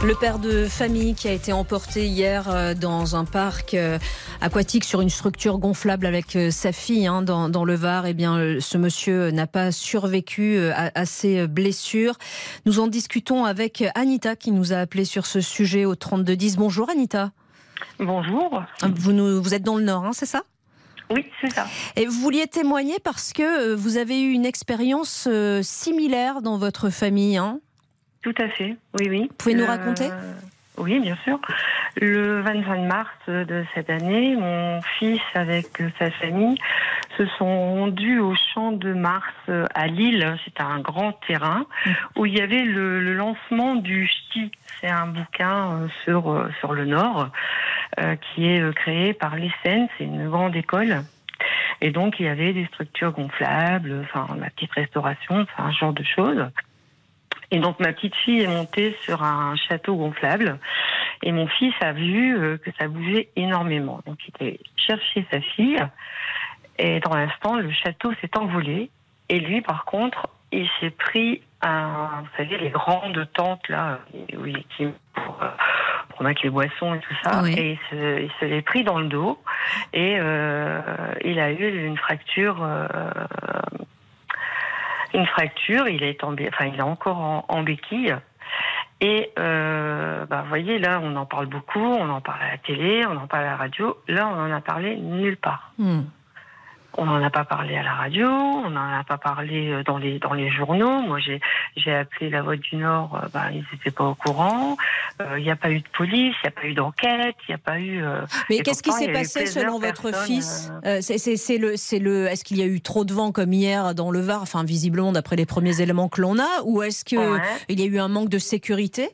Le 0.04 0.14
père 0.14 0.38
de 0.38 0.66
famille 0.66 1.14
qui 1.14 1.26
a 1.26 1.32
été 1.32 1.54
emporté 1.54 2.06
hier 2.06 2.50
euh, 2.50 2.74
dans 2.74 3.16
un 3.16 3.24
parc 3.24 3.72
euh, 3.72 3.98
aquatique 4.42 4.84
sur 4.84 5.00
une 5.00 5.08
structure 5.08 5.56
gonflable 5.56 6.04
avec 6.04 6.36
euh, 6.36 6.50
sa 6.50 6.70
fille 6.70 7.06
hein, 7.06 7.22
dans, 7.22 7.48
dans 7.48 7.64
le 7.64 7.74
Var, 7.74 8.04
eh 8.04 8.12
bien, 8.12 8.58
ce 8.60 8.76
monsieur 8.76 9.30
n'a 9.30 9.46
pas 9.46 9.72
survécu 9.72 10.58
à, 10.74 10.90
à 10.94 11.06
ses 11.06 11.46
blessures. 11.46 12.16
Nous 12.66 12.78
en 12.78 12.88
discutons 12.88 13.46
avec 13.46 13.82
Anita 13.94 14.36
qui 14.36 14.50
nous 14.50 14.74
a 14.74 14.76
appelé 14.76 15.06
sur 15.06 15.24
ce 15.24 15.40
sujet 15.40 15.86
au 15.86 15.94
3210. 15.94 16.58
Bonjour 16.58 16.90
Anita. 16.90 17.30
Bonjour. 17.98 18.62
Vous, 18.96 19.12
nous, 19.12 19.42
vous 19.42 19.54
êtes 19.54 19.62
dans 19.62 19.78
le 19.78 19.84
Nord, 19.84 20.04
hein, 20.04 20.12
c'est 20.12 20.26
ça? 20.26 20.42
Oui, 21.12 21.26
c'est 21.40 21.52
ça. 21.52 21.66
Et 21.96 22.06
vous 22.06 22.20
vouliez 22.20 22.46
témoigner 22.46 22.96
parce 23.04 23.32
que 23.32 23.72
euh, 23.72 23.76
vous 23.76 23.96
avez 23.98 24.22
eu 24.22 24.32
une 24.32 24.46
expérience 24.46 25.28
euh, 25.30 25.62
similaire 25.62 26.42
dans 26.42 26.58
votre 26.58 26.90
famille. 26.90 27.36
Hein? 27.36 27.60
Tout 28.22 28.34
à 28.38 28.48
fait. 28.48 28.76
Oui, 28.98 29.08
oui. 29.10 29.26
Vous 29.30 29.36
pouvez 29.36 29.54
nous 29.54 29.60
Le- 29.62 29.66
raconter? 29.66 30.08
Oui, 30.78 30.98
bien 31.00 31.18
sûr. 31.24 31.38
Le 32.00 32.40
25 32.40 32.80
mars 32.86 33.10
de 33.28 33.62
cette 33.74 33.90
année, 33.90 34.34
mon 34.36 34.80
fils 34.98 35.20
avec 35.34 35.66
sa 35.98 36.10
famille 36.12 36.56
se 37.18 37.26
sont 37.38 37.74
rendus 37.74 38.18
au 38.20 38.34
champ 38.54 38.72
de 38.72 38.94
Mars 38.94 39.26
euh, 39.50 39.66
à 39.74 39.86
Lille. 39.86 40.34
C'est 40.46 40.62
un 40.62 40.78
grand 40.80 41.12
terrain 41.26 41.66
où 42.16 42.24
il 42.24 42.34
y 42.34 42.40
avait 42.40 42.62
le, 42.62 43.00
le 43.00 43.12
lancement 43.14 43.74
du 43.74 44.08
STI. 44.08 44.50
C'est 44.80 44.88
un 44.88 45.08
bouquin 45.08 45.72
euh, 45.72 45.88
sur, 46.04 46.30
euh, 46.32 46.48
sur 46.60 46.72
le 46.72 46.86
Nord 46.86 47.20
euh, 47.20 47.26
qui 47.96 48.46
est 48.46 48.60
euh, 48.60 48.72
créé 48.72 49.12
par 49.12 49.36
l'ESSEN. 49.36 49.88
C'est 49.96 50.04
une 50.04 50.28
grande 50.28 50.56
école. 50.56 51.02
Et 51.80 51.90
donc, 51.90 52.20
il 52.20 52.26
y 52.26 52.28
avait 52.28 52.52
des 52.52 52.66
structures 52.66 53.12
gonflables, 53.12 54.04
enfin, 54.04 54.26
la 54.38 54.50
petite 54.50 54.72
restauration, 54.72 55.40
enfin, 55.40 55.64
un 55.64 55.72
genre 55.72 55.92
de 55.92 56.04
choses. 56.04 56.46
Et 57.52 57.58
donc 57.58 57.78
ma 57.80 57.92
petite 57.92 58.14
fille 58.16 58.40
est 58.40 58.46
montée 58.46 58.96
sur 59.02 59.22
un 59.22 59.54
château 59.56 59.94
gonflable 59.94 60.58
et 61.22 61.32
mon 61.32 61.46
fils 61.46 61.74
a 61.82 61.92
vu 61.92 62.34
euh, 62.34 62.56
que 62.56 62.70
ça 62.78 62.88
bougeait 62.88 63.28
énormément. 63.36 64.00
Donc 64.06 64.18
il 64.26 64.46
est 64.46 64.60
chercher 64.74 65.26
sa 65.30 65.42
fille 65.42 65.78
et 66.78 66.98
dans 67.00 67.14
l'instant 67.14 67.56
le 67.56 67.70
château 67.70 68.10
s'est 68.22 68.38
envolé 68.38 68.90
et 69.28 69.38
lui 69.38 69.60
par 69.60 69.84
contre 69.84 70.28
il 70.50 70.66
s'est 70.80 70.90
pris 70.90 71.42
un, 71.60 72.22
vous 72.22 72.36
savez 72.38 72.56
les 72.56 72.70
grandes 72.70 73.28
tentes 73.34 73.68
là 73.68 74.00
où 74.34 74.46
il 74.46 74.64
qui 74.76 74.86
pour, 75.12 75.42
euh, 75.42 75.48
pour 76.12 76.22
mettre 76.22 76.40
les 76.44 76.50
boissons 76.50 76.94
et 76.94 77.00
tout 77.00 77.14
ça 77.22 77.42
Oui. 77.42 77.54
et 77.58 77.72
il 77.72 77.78
se, 77.90 78.20
il 78.22 78.30
se 78.40 78.44
l'est 78.44 78.62
pris 78.62 78.84
dans 78.84 78.98
le 78.98 79.06
dos 79.06 79.38
et 79.92 80.16
euh, 80.18 80.80
il 81.24 81.38
a 81.40 81.50
eu 81.50 81.86
une 81.86 81.96
fracture 81.96 82.58
euh, 82.62 82.86
une 85.14 85.26
fracture, 85.26 85.88
il 85.88 86.02
est 86.02 86.20
tombé, 86.20 86.48
enfin 86.52 86.66
il 86.66 86.78
est 86.78 86.82
encore 86.82 87.18
en, 87.18 87.44
en 87.48 87.62
béquille. 87.62 88.16
Et 89.00 89.30
euh, 89.38 90.24
bah, 90.26 90.42
vous 90.42 90.48
voyez, 90.48 90.78
là, 90.78 91.00
on 91.02 91.16
en 91.16 91.26
parle 91.26 91.46
beaucoup, 91.46 91.80
on 91.80 92.08
en 92.08 92.20
parle 92.20 92.40
à 92.42 92.52
la 92.52 92.58
télé, 92.58 93.04
on 93.06 93.16
en 93.16 93.26
parle 93.26 93.44
à 93.44 93.50
la 93.50 93.56
radio. 93.56 93.96
Là, 94.06 94.28
on 94.28 94.36
n'en 94.36 94.54
a 94.54 94.60
parlé 94.60 94.96
nulle 94.96 95.36
part. 95.36 95.72
Hmm. 95.78 96.02
On 96.98 97.06
n'en 97.06 97.22
a 97.22 97.30
pas 97.30 97.44
parlé 97.44 97.76
à 97.76 97.82
la 97.82 97.94
radio, 97.94 98.28
on 98.28 98.70
n'en 98.70 98.98
a 99.00 99.04
pas 99.04 99.16
parlé 99.18 99.70
euh, 99.70 99.82
dans 99.82 99.96
les 99.98 100.18
dans 100.18 100.34
les 100.34 100.50
journaux. 100.50 101.00
Moi, 101.02 101.18
j'ai 101.20 101.40
j'ai 101.76 101.94
appelé 101.94 102.28
la 102.30 102.42
Voix 102.42 102.56
du 102.56 102.76
Nord, 102.76 103.18
bah, 103.32 103.44
ils 103.52 103.64
n'étaient 103.72 103.90
pas 103.90 104.04
au 104.04 104.14
courant. 104.14 104.76
Euh, 105.20 105.38
Il 105.38 105.44
n'y 105.44 105.50
a 105.50 105.56
pas 105.56 105.70
eu 105.70 105.80
de 105.80 105.88
police, 105.96 106.34
il 106.42 106.46
n'y 106.46 106.48
a 106.48 106.50
pas 106.50 106.66
eu 106.66 106.74
d'enquête, 106.74 107.36
il 107.48 107.50
n'y 107.50 107.54
a 107.54 107.58
pas 107.58 107.78
eu. 107.78 108.02
euh, 108.02 108.20
Mais 108.50 108.58
qu'est-ce 108.60 108.82
qui 108.82 108.92
s'est 108.92 109.12
passé 109.12 109.46
selon 109.46 109.78
votre 109.78 110.14
fils 110.24 110.70
euh, 110.84 110.98
c'est- 111.00 111.18
c'est- 111.18 111.36
c'est 111.36 111.58
le, 111.58 111.76
c'est 111.76 111.98
le, 111.98 112.26
Est-ce 112.26 112.44
qu'il 112.44 112.58
y 112.58 112.62
a 112.62 112.66
eu 112.66 112.80
trop 112.80 113.04
de 113.04 113.12
vent 113.14 113.32
comme 113.32 113.52
hier 113.52 113.94
dans 113.94 114.10
le 114.10 114.20
Var 114.20 114.42
Enfin, 114.42 114.64
visiblement, 114.64 115.12
d'après 115.12 115.36
les 115.36 115.46
premiers 115.46 115.80
éléments 115.80 116.08
que 116.08 116.20
l'on 116.20 116.38
a, 116.38 116.62
ou 116.64 116.82
est-ce 116.82 117.04
qu'il 117.04 117.18
Ouais. 117.18 117.40
il 117.68 117.80
y 117.80 117.84
a 117.84 117.86
eu 117.86 117.98
un 117.98 118.08
manque 118.08 118.28
de 118.28 118.38
sécurité? 118.38 119.10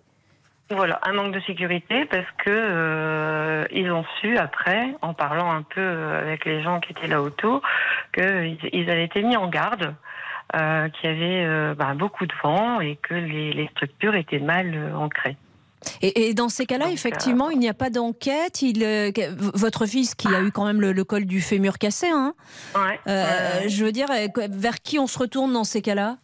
Voilà, 0.70 1.00
un 1.02 1.12
manque 1.14 1.32
de 1.32 1.40
sécurité 1.40 2.04
parce 2.04 2.26
que 2.44 2.50
euh, 2.50 3.64
ils 3.72 3.90
ont 3.90 4.04
su 4.20 4.36
après, 4.36 4.94
en 5.00 5.14
parlant 5.14 5.50
un 5.50 5.62
peu 5.62 5.80
euh, 5.80 6.20
avec 6.20 6.44
les 6.44 6.62
gens 6.62 6.78
qui 6.80 6.92
étaient 6.92 7.06
là 7.06 7.22
autour, 7.22 7.62
qu'ils 8.14 8.58
ils 8.72 8.90
avaient 8.90 9.04
été 9.06 9.22
mis 9.22 9.36
en 9.36 9.48
garde, 9.48 9.94
euh, 10.54 10.88
qu'il 10.90 11.10
y 11.10 11.12
avait 11.14 11.44
euh, 11.46 11.74
bah, 11.74 11.94
beaucoup 11.94 12.26
de 12.26 12.34
vent 12.42 12.80
et 12.80 12.96
que 12.96 13.14
les, 13.14 13.52
les 13.52 13.68
structures 13.68 14.14
étaient 14.14 14.40
mal 14.40 14.92
ancrées. 14.94 15.36
et, 16.02 16.28
et 16.28 16.34
dans 16.34 16.50
ces 16.50 16.66
cas-là, 16.66 16.90
effectivement, 16.90 17.48
il 17.48 17.58
n'y 17.58 17.68
a 17.68 17.74
pas 17.74 17.88
d'enquête. 17.88 18.60
Il, 18.60 18.84
euh, 18.84 19.10
votre 19.54 19.86
fils, 19.86 20.14
qui 20.14 20.28
a 20.28 20.42
eu 20.42 20.52
quand 20.52 20.66
même 20.66 20.82
le, 20.82 20.92
le 20.92 21.04
col 21.04 21.24
du 21.24 21.40
fémur 21.40 21.78
cassé, 21.78 22.08
hein, 22.10 22.34
Ouais, 22.74 23.00
euh, 23.08 23.68
je 23.68 23.84
veux 23.86 23.92
dire, 23.92 24.08
vers 24.50 24.80
qui 24.82 24.98
on 24.98 25.06
se 25.06 25.18
retourne 25.18 25.52
dans 25.52 25.64
ces 25.64 25.80
cas-là? 25.80 26.18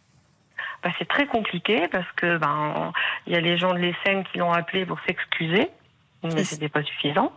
Bah, 0.85 0.91
c'est 0.99 1.07
très 1.07 1.25
compliqué 1.25 1.87
parce 1.91 2.09
que 2.15 2.37
ben 2.37 2.93
il 3.25 3.33
y 3.33 3.35
a 3.35 3.41
les 3.41 3.57
gens 3.57 3.73
de 3.73 3.79
l'ESSEN 3.79 4.23
qui 4.31 4.37
l'ont 4.37 4.51
appelé 4.53 4.85
pour 4.85 4.99
s'excuser, 5.07 5.67
mais 6.23 6.29
C'est- 6.29 6.43
c'était 6.43 6.69
pas 6.69 6.83
suffisant. 6.83 7.33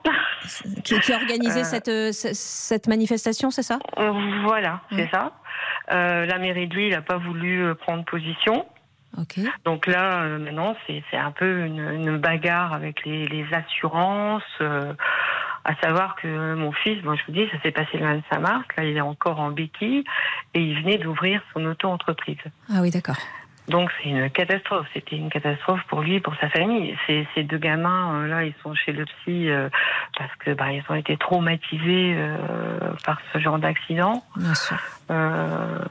qui, 0.85 1.01
qui 1.01 1.13
a 1.13 1.17
organisé 1.17 1.61
Euh, 1.61 1.65
cette, 1.65 1.89
euh, 1.89 2.13
ce- 2.13 2.35
cette 2.35 2.87
manifestation, 2.89 3.51
c'est 3.51 3.63
ça? 3.63 3.79
Voilà, 4.45 4.83
c'est 4.93 5.09
ça. 5.11 5.33
Euh, 5.93 6.27
la 6.27 6.39
mairie 6.39 6.69
de 6.69 6.77
Lille 6.77 6.91
n'a 6.93 7.01
pas 7.01 7.17
voulu 7.17 7.75
prendre 7.77 8.05
position. 8.05 8.67
Ok. 9.17 9.41
Donc 9.65 9.87
là, 9.87 10.21
euh, 10.25 10.39
maintenant, 10.39 10.77
c'est 10.87 11.03
c'est 11.11 11.17
un 11.17 11.31
peu 11.33 11.65
une, 11.65 11.81
une 11.81 12.19
bagarre 12.19 12.75
avec 12.75 13.05
les, 13.07 13.27
les 13.29 13.47
assurances, 13.55 14.43
À 15.65 15.75
savoir 15.83 16.17
que 16.17 16.55
mon 16.55 16.73
fils, 16.73 17.03
moi 17.05 17.15
je 17.17 17.23
vous 17.27 17.33
dis, 17.33 17.47
ça 17.53 17.61
s'est 17.63 17.73
passé 17.73 17.99
le 17.99 18.05
25 18.07 18.39
mars, 18.39 18.65
là 18.79 18.85
il 18.85 18.97
est 18.97 19.03
encore 19.03 19.39
en 19.39 19.51
béquille 19.51 20.03
et 20.55 20.61
il 20.61 20.81
venait 20.81 20.97
d'ouvrir 20.97 21.43
son 21.53 21.63
auto-entreprise. 21.67 22.39
Ah 22.71 22.81
oui, 22.81 22.91
d'accord. 22.91 23.19
Donc 23.69 23.91
c'est 23.99 24.09
une 24.09 24.31
catastrophe. 24.31 24.87
C'était 24.95 25.17
une 25.17 25.29
catastrophe 25.31 25.81
pour 25.89 26.01
lui, 26.01 26.21
pour 26.21 26.35
sa 26.41 26.49
famille. 26.49 26.97
Ces, 27.07 27.27
ces 27.35 27.43
deux 27.43 27.59
gamins 27.59 28.15
euh, 28.15 28.27
là, 28.27 28.45
ils 28.45 28.55
sont 28.63 28.75
chez 28.75 28.93
le 28.93 29.05
psy 29.05 29.51
euh, 29.51 29.69
parce 30.17 30.35
que 30.37 30.53
bah, 30.53 30.73
ils 30.73 30.83
ont 30.89 30.95
été 30.95 31.17
traumatisés 31.17 32.15
euh, 32.17 32.39
par 33.05 33.21
ce 33.33 33.39
genre 33.39 33.59
d'accident. 33.59 34.25
Bien 34.37 34.55
sûr. 34.55 34.79
Euh, 35.11 35.85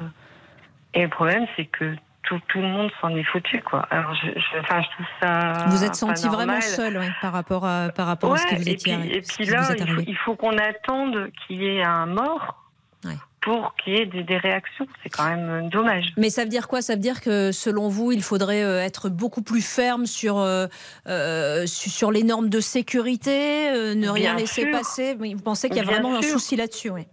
et 0.93 1.03
le 1.03 1.09
problème, 1.09 1.45
c'est 1.55 1.65
que 1.65 1.95
tout, 2.23 2.39
tout 2.47 2.59
le 2.59 2.67
monde 2.67 2.91
s'en 2.99 3.09
est 3.09 3.23
foutu, 3.23 3.61
quoi. 3.61 3.85
Alors, 3.89 4.13
je, 4.15 4.27
je, 4.39 4.59
enfin, 4.59 4.81
je 4.81 4.89
trouve 4.89 5.05
ça. 5.21 5.53
Vous 5.67 5.83
êtes 5.83 5.95
senti 5.95 6.27
vraiment 6.27 6.59
seul 6.59 6.97
ouais, 6.97 7.11
par 7.21 7.31
rapport 7.31 7.65
à, 7.65 7.89
par 7.89 8.07
rapport 8.07 8.33
à 8.33 8.37
ce 8.37 8.47
qui 8.47 8.55
vous 8.55 8.67
et 8.67 8.71
étiez 8.71 8.97
puis, 8.97 9.11
et 9.13 9.21
puis 9.21 9.45
là, 9.45 9.61
vous 9.61 9.71
est 9.71 9.75
il 9.75 9.85
faut, 9.85 9.93
arrivé. 9.93 10.03
il 10.07 10.17
faut 10.17 10.35
qu'on 10.35 10.57
attende 10.57 11.29
qu'il 11.45 11.61
y 11.61 11.67
ait 11.67 11.83
un 11.83 12.07
mort 12.07 12.63
Ouais. 13.05 13.13
Pour 13.47 13.73
qu'il 13.75 13.93
y 13.93 14.01
ait 14.01 14.05
des, 14.05 14.23
des 14.23 14.37
réactions. 14.37 14.85
C'est 15.01 15.09
quand 15.09 15.23
même 15.29 15.69
dommage. 15.69 16.07
Mais 16.17 16.29
ça 16.29 16.43
veut 16.43 16.49
dire 16.49 16.67
quoi? 16.67 16.81
Ça 16.81 16.95
veut 16.95 16.99
dire 16.99 17.21
que 17.21 17.53
selon 17.53 17.87
vous, 17.87 18.11
il 18.11 18.21
faudrait 18.21 18.61
euh, 18.61 18.83
être 18.83 19.07
beaucoup 19.07 19.41
plus 19.41 19.61
ferme 19.65 20.05
sur, 20.05 20.37
euh, 20.37 20.67
euh, 21.07 21.65
su- 21.65 21.89
sur 21.89 22.11
les 22.11 22.23
normes 22.23 22.49
de 22.49 22.59
sécurité, 22.59 23.69
euh, 23.69 23.95
ne 23.95 24.09
rien 24.09 24.31
Bien 24.33 24.41
laisser 24.41 24.63
sûr. 24.63 24.71
passer? 24.71 25.15
Vous 25.15 25.41
pensez 25.41 25.69
qu'il 25.69 25.77
y 25.77 25.79
a 25.79 25.83
Bien 25.83 25.93
vraiment 26.01 26.17
un 26.17 26.21
souci 26.21 26.57
là-dessus 26.57 26.89
oui. 26.89 27.03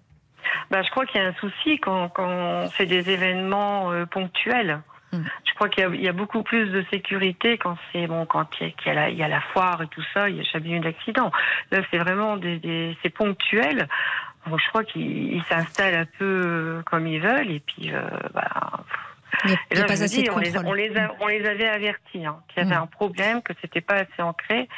Bah, 0.73 0.83
je 0.83 0.91
crois 0.91 1.07
qu'il 1.07 1.21
y 1.21 1.25
a 1.25 1.29
un 1.29 1.35
souci 1.35 1.79
quand, 1.79 2.09
quand 2.09 2.67
c'est 2.77 2.87
des 2.87 3.11
événements 3.11 3.93
euh, 3.93 4.05
ponctuels. 4.07 4.81
Mm. 5.13 5.19
Je 5.45 5.55
crois 5.55 5.69
qu'il 5.69 5.85
y, 5.85 5.87
a- 6.09 6.11
y 6.11 6.13
beaucoup 6.13 6.43
plus 6.43 6.67
de 6.71 6.85
sécurité 6.91 7.59
quand 7.59 7.77
c'est 7.93 8.09
bon, 8.09 8.27
quand 8.27 8.47
il 8.61 8.75
y, 8.87 8.89
a, 8.89 8.93
y 8.93 8.95
la, 8.97 9.09
il 9.11 9.17
y 9.19 9.23
a 9.23 9.29
la 9.29 9.41
foire 9.41 9.83
et 9.83 9.87
tout 9.87 10.03
ça. 10.13 10.29
Il 10.29 10.35
n'y 10.35 10.41
a 10.41 10.45
jamais 10.45 10.71
eu 10.71 10.81
d'accident. 10.81 11.31
Là, 11.71 11.79
c'est 11.93 11.99
vraiment 11.99 12.37
des, 12.37 12.59
des- 12.59 12.97
c'est 13.05 13.11
ponctuel. 13.11 13.89
Bon, 14.47 14.59
je 14.59 14.69
crois 14.69 14.85
qu'ils 14.85 15.35
ils 15.35 15.43
s'installent 15.45 15.95
un 15.95 16.07
peu 16.19 16.83
comme 16.87 17.07
ils 17.07 17.21
veulent 17.21 17.51
et 17.51 17.61
puis 17.61 17.91
euh, 17.93 18.03
bah, 18.33 18.85
Et 19.71 19.75
là, 19.75 19.87
je 19.89 20.05
dis, 20.07 20.29
on, 20.31 20.39
les, 20.39 20.57
on, 20.59 20.73
les 20.73 20.97
a- 20.97 21.13
on 21.21 21.27
les 21.27 21.45
avait 21.47 21.67
avertis 21.69 22.25
hein, 22.25 22.37
qu'il 22.49 22.63
y 22.63 22.67
avait 22.67 22.77
Mm. 22.77 22.83
un 22.83 22.87
problème, 22.87 23.43
que 23.43 23.53
c'était 23.61 23.81
pas 23.81 23.95
assez 23.95 24.23
ancré, 24.23 24.69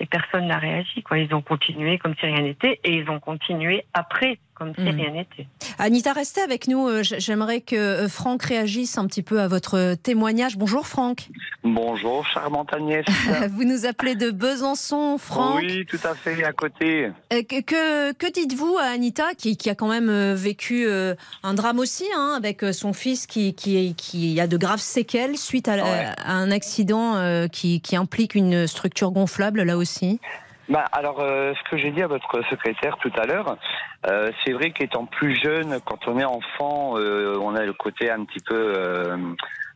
et 0.00 0.06
personne 0.06 0.46
n'a 0.46 0.58
réagi. 0.58 1.02
Quoi. 1.02 1.18
Ils 1.18 1.34
ont 1.34 1.42
continué 1.42 1.98
comme 1.98 2.14
si 2.16 2.26
rien 2.26 2.42
n'était, 2.42 2.78
et 2.84 2.92
ils 2.94 3.10
ont 3.10 3.18
continué 3.18 3.84
après 3.94 4.38
comme 4.58 4.74
si 4.74 4.80
Mm. 4.82 4.88
rien 4.88 5.10
n'était. 5.12 5.46
Anita, 5.78 6.12
restez 6.12 6.40
avec 6.40 6.66
nous. 6.68 6.88
Euh, 6.88 7.02
J'aimerais 7.02 7.60
que 7.60 7.76
euh, 7.76 8.08
Franck 8.08 8.42
réagisse 8.42 8.98
un 8.98 9.06
petit 9.06 9.22
peu 9.22 9.40
à 9.40 9.48
votre 9.48 9.94
témoignage. 10.02 10.56
Bonjour 10.56 10.86
Franck. 10.86 11.28
Bonjour, 11.64 12.26
charmante 12.26 12.72
Agnès. 12.74 13.04
Vous 13.50 13.64
nous 13.64 13.86
appelez 13.86 14.14
de 14.14 14.30
Besançon, 14.30 15.16
Franck. 15.18 15.60
Oui, 15.60 15.86
tout 15.86 15.98
à 16.04 16.14
fait, 16.14 16.42
à 16.44 16.52
côté. 16.52 17.06
Euh, 17.32 17.42
Que, 17.42 17.60
que, 17.60 18.12
que 18.12 18.30
dites-vous 18.32 18.76
à 18.78 18.84
Anita, 18.86 19.34
qui, 19.36 19.56
qui 19.56 19.70
a 19.70 19.74
quand 19.74 19.88
même 19.88 20.08
euh, 20.08 20.34
vécu 20.34 20.86
euh, 20.86 21.14
un 21.42 21.54
drame 21.54 21.78
aussi, 21.78 22.04
hein, 22.16 22.34
avec 22.36 22.62
euh, 22.64 22.72
son 22.72 22.92
fils 22.92 23.26
qui, 23.26 23.54
qui, 23.54 23.94
qui 23.94 24.40
a 24.40 24.46
de 24.46 24.56
graves 24.56 24.80
séquelles 24.80 25.36
suite 25.38 25.68
à, 25.68 25.76
Ouais. 25.76 26.06
à 26.16 26.32
un 26.34 26.50
accident 26.50 27.14
euh, 27.16 27.46
qui, 27.46 27.80
qui 27.80 27.94
implique 27.96 28.34
une 28.34 28.66
structure 28.66 29.10
gonflable 29.12 29.62
là 29.62 29.76
aussi? 29.76 30.18
Bah, 30.68 30.84
alors, 30.92 31.20
euh, 31.20 31.54
ce 31.54 31.70
que 31.70 31.78
j'ai 31.78 31.90
dit 31.90 32.02
à 32.02 32.06
votre 32.06 32.42
secrétaire 32.50 32.98
tout 32.98 33.12
à 33.16 33.24
l'heure, 33.26 33.56
euh, 34.10 34.30
c'est 34.44 34.52
vrai 34.52 34.70
qu'étant 34.70 35.06
plus 35.06 35.34
jeune, 35.34 35.80
quand 35.84 36.06
on 36.06 36.18
est 36.18 36.24
enfant, 36.24 36.98
euh, 36.98 37.38
on 37.40 37.54
a 37.54 37.64
le 37.64 37.72
côté 37.72 38.10
un 38.10 38.24
petit 38.24 38.40
peu 38.40 38.74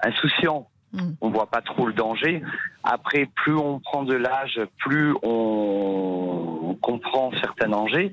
insouciant. 0.00 0.68
Mm. 0.92 1.12
On 1.20 1.30
voit 1.30 1.46
pas 1.46 1.62
trop 1.62 1.86
le 1.86 1.92
danger. 1.92 2.42
Après, 2.84 3.26
plus 3.34 3.54
on 3.54 3.78
prend 3.78 4.02
de 4.02 4.14
l'âge, 4.14 4.60
plus 4.78 5.14
on, 5.22 6.76
comprend 6.80 7.30
certains 7.40 7.68
dangers. 7.68 8.12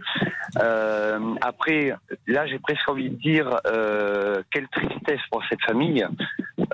Euh, 0.61 1.35
après, 1.41 1.93
là, 2.27 2.45
j'ai 2.45 2.59
presque 2.59 2.87
envie 2.87 3.09
de 3.09 3.15
dire 3.15 3.59
euh, 3.65 4.43
quelle 4.51 4.67
tristesse 4.67 5.21
pour 5.31 5.43
cette 5.49 5.61
famille. 5.61 6.05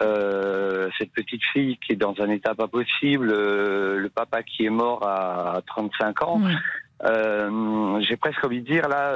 Euh, 0.02 0.89
cette 0.98 1.12
petite 1.12 1.44
fille 1.54 1.78
qui 1.78 1.94
est 1.94 1.96
dans 1.96 2.15
un 2.20 2.30
état 2.30 2.54
pas 2.54 2.68
possible, 2.68 3.28
le 3.28 4.10
papa 4.13 4.44
qui 4.44 4.65
est 4.65 4.70
mort 4.70 5.08
à 5.08 5.62
35 5.68 6.24
ans. 6.24 6.39
Mm. 6.39 8.02
J'ai 8.02 8.18
presque 8.18 8.44
envie 8.44 8.62
de 8.62 8.68
dire 8.68 8.89
là, 8.89 9.13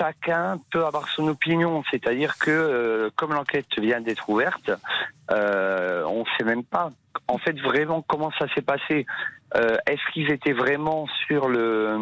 chacun 0.00 0.58
peut 0.70 0.84
avoir 0.84 1.08
son 1.08 1.28
opinion, 1.28 1.82
c'est-à-dire 1.90 2.38
que 2.38 2.50
euh, 2.50 3.10
comme 3.16 3.34
l'enquête 3.34 3.66
vient 3.78 4.00
d'être 4.00 4.28
ouverte, 4.28 4.70
euh, 5.30 6.02
on 6.06 6.20
ne 6.20 6.24
sait 6.38 6.44
même 6.44 6.64
pas 6.64 6.90
en 7.28 7.38
fait 7.38 7.58
vraiment 7.60 8.02
comment 8.02 8.30
ça 8.38 8.46
s'est 8.54 8.62
passé? 8.62 9.06
Euh, 9.56 9.76
Est-ce 9.86 10.00
qu'ils 10.12 10.30
étaient 10.30 10.52
vraiment 10.52 11.06
sur 11.26 11.48
le 11.48 11.96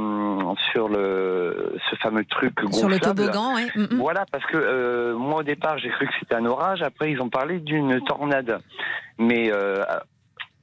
sur 0.70 0.88
le 0.88 1.76
ce 1.90 1.96
fameux 1.96 2.24
truc 2.24 2.54
Sur 2.72 2.88
le 2.88 3.00
toboggan, 3.00 3.54
oui. 3.54 3.68
Mm, 3.74 3.94
mm. 3.94 3.98
voilà, 3.98 4.24
parce 4.30 4.44
que 4.46 5.12
moi 5.14 5.40
au 5.40 5.42
départ 5.42 5.78
j'ai 5.78 5.88
cru 5.90 6.06
que 6.06 6.14
c'était 6.20 6.36
un 6.36 6.46
orage. 6.46 6.82
Après 6.82 7.10
ils 7.10 7.20
ont 7.20 7.30
parlé 7.30 7.58
d'une 7.58 8.00
tornade, 8.04 8.60
mais 9.18 9.50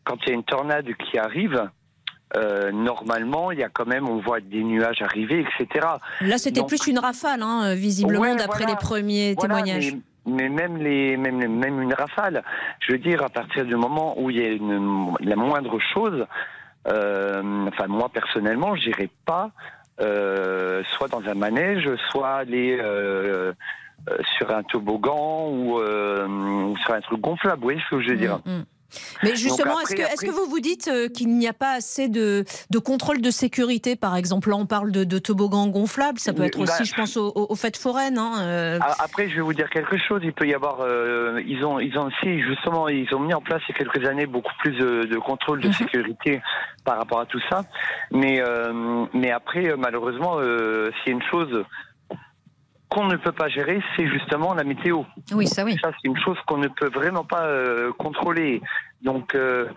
quand 0.06 0.17
il 0.24 0.30
y 0.30 0.32
a 0.32 0.36
une 0.36 0.43
tornade 0.43 0.88
qui 0.95 1.17
arrive, 1.17 1.69
euh, 2.36 2.71
normalement 2.71 3.52
il 3.52 3.60
y 3.60 3.63
a 3.63 3.69
quand 3.69 3.86
même 3.86 4.08
on 4.10 4.17
voit 4.19 4.39
des 4.41 4.63
nuages 4.63 5.02
arriver, 5.02 5.45
etc. 5.60 5.86
Là, 6.21 6.38
c'était 6.38 6.60
Donc- 6.62 6.69
plus 6.69 6.88
une 6.88 7.00
rafale, 7.00 7.41
hein, 7.41 7.74
visiblement, 7.76 8.21
Ouais, 8.21 8.36
d'après 8.36 8.63
voilà. 8.65 8.71
les 8.74 8.78
premiers 8.88 9.34
Voilà, 9.36 9.56
témoignages. 9.62 9.95
mais, 10.26 10.50
mais 10.50 10.50
même 10.50 10.78
les 10.78 11.17
même 11.17 11.38
même 11.48 11.82
une 11.82 11.93
rafale, 11.93 12.43
je 12.80 12.91
veux 12.93 12.98
dire 13.00 13.24
à 13.24 13.30
partir 13.30 13.65
du 13.65 13.76
moment 13.76 14.19
où 14.19 14.30
il 14.30 14.38
y 14.38 14.45
a 14.45 14.50
une, 14.50 15.13
la 15.21 15.36
moindre 15.36 15.78
chose, 15.93 16.26
euh, 16.88 17.67
enfin 17.67 17.88
moi 17.88 18.10
personnellement 18.10 18.76
j'irai 18.76 19.10
pas 19.26 19.52
euh, 20.02 20.84
soit 20.98 21.08
dans 21.08 21.21
un 21.28 21.36
manège, 21.36 21.89
soit 22.12 22.30
aller 22.30 22.78
euh, 22.82 23.54
sur 24.38 24.54
un 24.54 24.62
toboggan 24.63 25.48
ou, 25.50 25.80
ou 25.80 26.78
sur 26.78 26.93
un 26.93 27.02
truc 27.02 27.21
gonflable. 27.21 27.58
Vous 27.62 27.63
voyez 27.63 27.82
ce 27.89 27.95
que 27.95 28.02
je 28.02 28.10
veux 28.10 28.17
dire 28.17 28.39
Mm, 28.45 28.52
mm. 28.52 28.65
Mais 29.24 29.36
justement, 29.36 29.80
est-ce 29.82 29.95
que, 30.26 30.32
vous 30.32 30.50
vous 30.50 30.60
dites 30.60 30.88
euh, 30.88 31.08
qu'il 31.10 31.30
n'y 31.30 31.48
a 31.48 31.54
pas 31.54 31.71
assez 31.74 32.08
de, 32.08 32.45
de 32.69 32.80
contrôle 32.80 33.21
de 33.21 33.30
sécurité, 33.32 33.95
par 33.95 34.15
exemple 34.15 34.50
Là, 34.50 34.56
on 34.58 34.65
parle 34.65 34.91
de, 34.91 35.04
de 35.04 35.17
toboggan 35.19 35.67
gonflable, 35.67 36.19
ça 36.19 36.34
peut 36.34 36.43
être 36.43 36.58
Bah, 36.58 36.63
aussi, 36.63 36.86
je 36.86 36.93
pense, 36.95 37.17
aux, 37.17 37.56
fêtes 37.56 37.78
foraines. 37.78 38.17
hein, 38.17 38.34
euh. 38.41 38.80
A- 38.82 39.04
Après, 39.04 39.30
je 39.30 39.36
vais 39.36 39.41
vous 39.41 39.54
dire 39.54 39.69
quelque 39.69 39.98
chose. 39.98 40.21
Il 40.24 40.34
peut 40.34 40.48
y 40.48 40.54
avoir, 40.54 40.82
euh, 40.82 41.41
ils 41.45 41.63
ont, 41.65 41.80
ils 41.80 41.98
ont 41.98 42.08
aussi 42.08 42.41
justement, 42.41 42.88
ils 42.88 43.13
ont 43.13 43.19
mis 43.19 43.34
en 43.34 43.41
place 43.41 43.62
il 43.67 43.71
y 43.71 43.76
a 43.76 43.78
quelques 43.89 44.08
années 44.08 44.26
beaucoup 44.28 44.54
plus 44.60 44.74
de, 44.74 45.04
de 45.06 45.17
contrôle 45.17 45.60
de 45.62 45.67
Mhm. 45.67 45.74
sécurité 45.74 46.41
par 46.84 46.98
rapport 46.98 47.19
à 47.19 47.26
tout 47.26 47.41
ça. 47.50 47.63
Mais, 48.12 48.39
euh, 48.41 49.06
mais 49.13 49.32
après, 49.32 49.76
malheureusement, 49.78 50.39
s'il 50.41 51.08
y 51.08 51.10
a 51.10 51.12
une 51.12 51.24
chose 51.32 51.63
qu'on 52.89 53.06
ne 53.06 53.15
peut 53.17 53.32
pas 53.32 53.50
gérer, 53.50 53.82
c'est 53.95 54.08
justement 54.08 54.54
la 54.54 54.63
météo. 54.63 55.04
Oui, 55.34 55.48
ça 55.48 55.63
oui. 55.63 55.78
Ça, 55.82 55.91
c'est 55.91 56.08
une 56.08 56.17
chose 56.17 56.38
qu'on 56.48 56.58
ne 56.58 56.67
peut 56.67 56.89
vraiment 56.89 57.24
pas 57.24 57.43
euh, 57.45 57.91
contrôler. 57.98 58.62
Donc, 59.02 59.36
euh, 59.36 59.67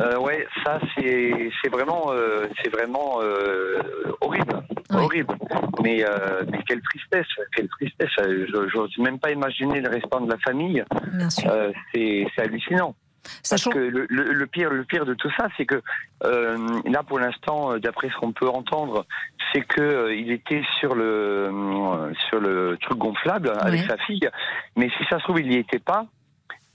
euh, 0.00 0.18
ouais, 0.18 0.46
ça, 0.64 0.78
c'est 0.94 1.50
c'est 1.62 1.70
vraiment, 1.70 2.12
euh, 2.12 2.46
c'est 2.62 2.70
vraiment 2.70 3.18
euh, 3.22 3.78
horrible, 4.20 4.62
Oui. 4.90 5.04
horrible. 5.04 5.34
Mais, 5.82 6.04
euh, 6.04 6.44
mais 6.50 6.60
quelle 6.66 6.80
tristesse, 6.82 7.26
quelle 7.54 7.68
tristesse. 7.68 8.10
Je 8.18 8.76
n'ose 8.76 8.96
même 8.98 9.18
pas 9.18 9.30
imaginer 9.32 9.80
le 9.80 9.90
restant 9.90 10.20
de 10.20 10.30
la 10.30 10.38
famille. 10.38 10.82
Bien 11.12 11.30
sûr. 11.30 11.50
Euh, 11.50 11.72
c'est 11.92 12.26
c'est 12.34 12.42
hallucinant. 12.42 12.94
Sachant 13.42 13.70
Parce 13.70 13.82
que 13.82 13.88
le, 13.90 14.06
le- 14.08 14.32
le 14.32 14.46
pire, 14.46 14.70
le 14.70 14.84
pire 14.84 15.04
de 15.06 15.14
tout 15.14 15.30
ça, 15.36 15.48
c'est 15.56 15.66
que 15.66 15.80
euh, 16.24 16.56
là, 16.86 17.02
pour 17.02 17.18
l'instant, 17.18 17.72
euh, 17.72 17.78
d'après 17.78 18.08
ce 18.10 18.16
qu'on 18.16 18.32
peut 18.32 18.48
entendre, 18.48 19.06
c'est 19.52 19.62
que 19.62 19.80
euh, 19.80 20.14
il 20.14 20.30
était 20.30 20.62
sur 20.80 20.94
le 20.94 21.50
euh, 21.52 22.12
sur 22.28 22.40
le 22.40 22.76
truc 22.80 22.98
gonflable 22.98 23.52
avec 23.60 23.80
Ouais. 23.82 23.86
sa 23.86 23.96
fille, 23.98 24.28
mais 24.76 24.90
si 24.98 25.04
ça 25.10 25.18
se 25.18 25.24
trouve, 25.24 25.40
il 25.40 25.48
n'y 25.48 25.56
était 25.56 25.78
pas. 25.78 26.06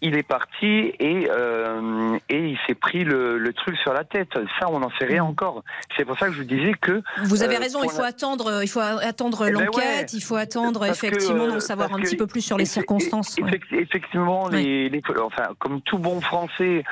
Il 0.01 0.15
est 0.17 0.23
parti 0.23 0.93
et 0.99 1.27
euh, 1.29 2.17
et 2.29 2.37
il 2.51 2.57
s'est 2.65 2.73
pris 2.75 3.03
le, 3.03 3.37
le 3.37 3.51
truc 3.53 3.75
sur 3.77 3.91
la 3.93 4.05
tête. 4.05 4.29
Ça, 4.59 4.67
on 4.69 4.79
n'en 4.79 4.89
sait 4.97 5.05
rien 5.05 5.23
Mhm. 5.23 5.29
encore. 5.31 5.63
C'est 5.97 6.05
pour 6.05 6.17
ça 6.17 6.27
que 6.27 6.31
je 6.33 6.37
vous 6.37 6.47
disais 6.47 6.71
que 6.81 7.01
Vous 7.23 7.43
avez 7.43 7.57
euh, 7.57 7.59
raison, 7.59 7.81
pour 7.81 7.91
il 7.91 7.95
faut 7.95 8.01
la- 8.03 8.07
attendre, 8.07 8.63
il 8.63 8.67
faut 8.69 8.79
attendre 8.79 9.45
Eh 9.47 9.51
ben 9.51 9.65
l'enquête, 9.65 9.83
ouais. 9.83 10.05
il 10.13 10.21
faut 10.21 10.35
attendre 10.37 10.85
effectivement 10.85 11.43
euh, 11.45 11.51
d'en 11.51 11.59
savoir 11.59 11.93
un 11.93 11.99
petit 11.99 12.15
peu 12.15 12.27
plus 12.27 12.41
sur 12.41 12.57
les 12.57 12.63
circonstances. 12.65 13.37
ouais. 13.41 13.59
Effectivement, 13.71 14.47
les, 14.47 14.87
les- 14.87 15.01
enfin, 15.21 15.49
comme 15.59 15.81
tout 15.81 15.97
bon 15.97 16.21
Français, 16.21 16.83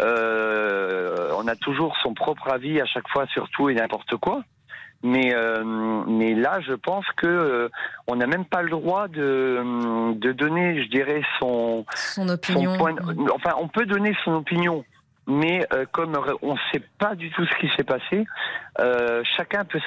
euh, 0.00 1.30
on 1.36 1.46
a 1.48 1.56
toujours 1.56 1.94
son 2.02 2.14
propre 2.14 2.48
avis 2.50 2.80
à 2.80 2.86
chaque 2.86 3.08
fois 3.08 3.26
sur 3.26 3.48
tout 3.50 3.68
et 3.68 3.74
n'importe 3.74 4.16
quoi. 4.16 4.42
Mais, 5.06 5.34
euh, 5.34 5.62
mais 6.06 6.34
là, 6.34 6.60
je 6.66 6.72
pense 6.72 7.04
que 7.18 7.26
euh, 7.26 7.68
on 8.06 8.16
n'a 8.16 8.26
même 8.26 8.46
pas 8.46 8.62
le 8.62 8.70
droit 8.70 9.06
de, 9.06 10.14
de 10.14 10.32
donner, 10.32 10.82
je 10.82 10.88
dirais, 10.88 11.20
son, 11.38 11.84
Son 11.94 12.22
son 12.22 12.28
opinion. 12.30 12.76
point. 12.78 12.94
enfin, 13.34 13.54
on 13.60 13.68
peut 13.68 13.84
donner 13.84 14.16
son 14.24 14.32
opinion, 14.36 14.82
mais 15.26 15.66
euh, 15.74 15.84
comme 15.92 16.18
on 16.40 16.54
ne 16.54 16.58
sait 16.72 16.82
pas 16.98 17.14
du 17.16 17.30
tout 17.32 17.44
ce 17.44 17.54
qui 17.60 17.68
s'est 17.76 17.84
passé, 17.84 18.24
euh, 18.80 19.22
chacun 19.36 19.64
peut, 19.66 19.80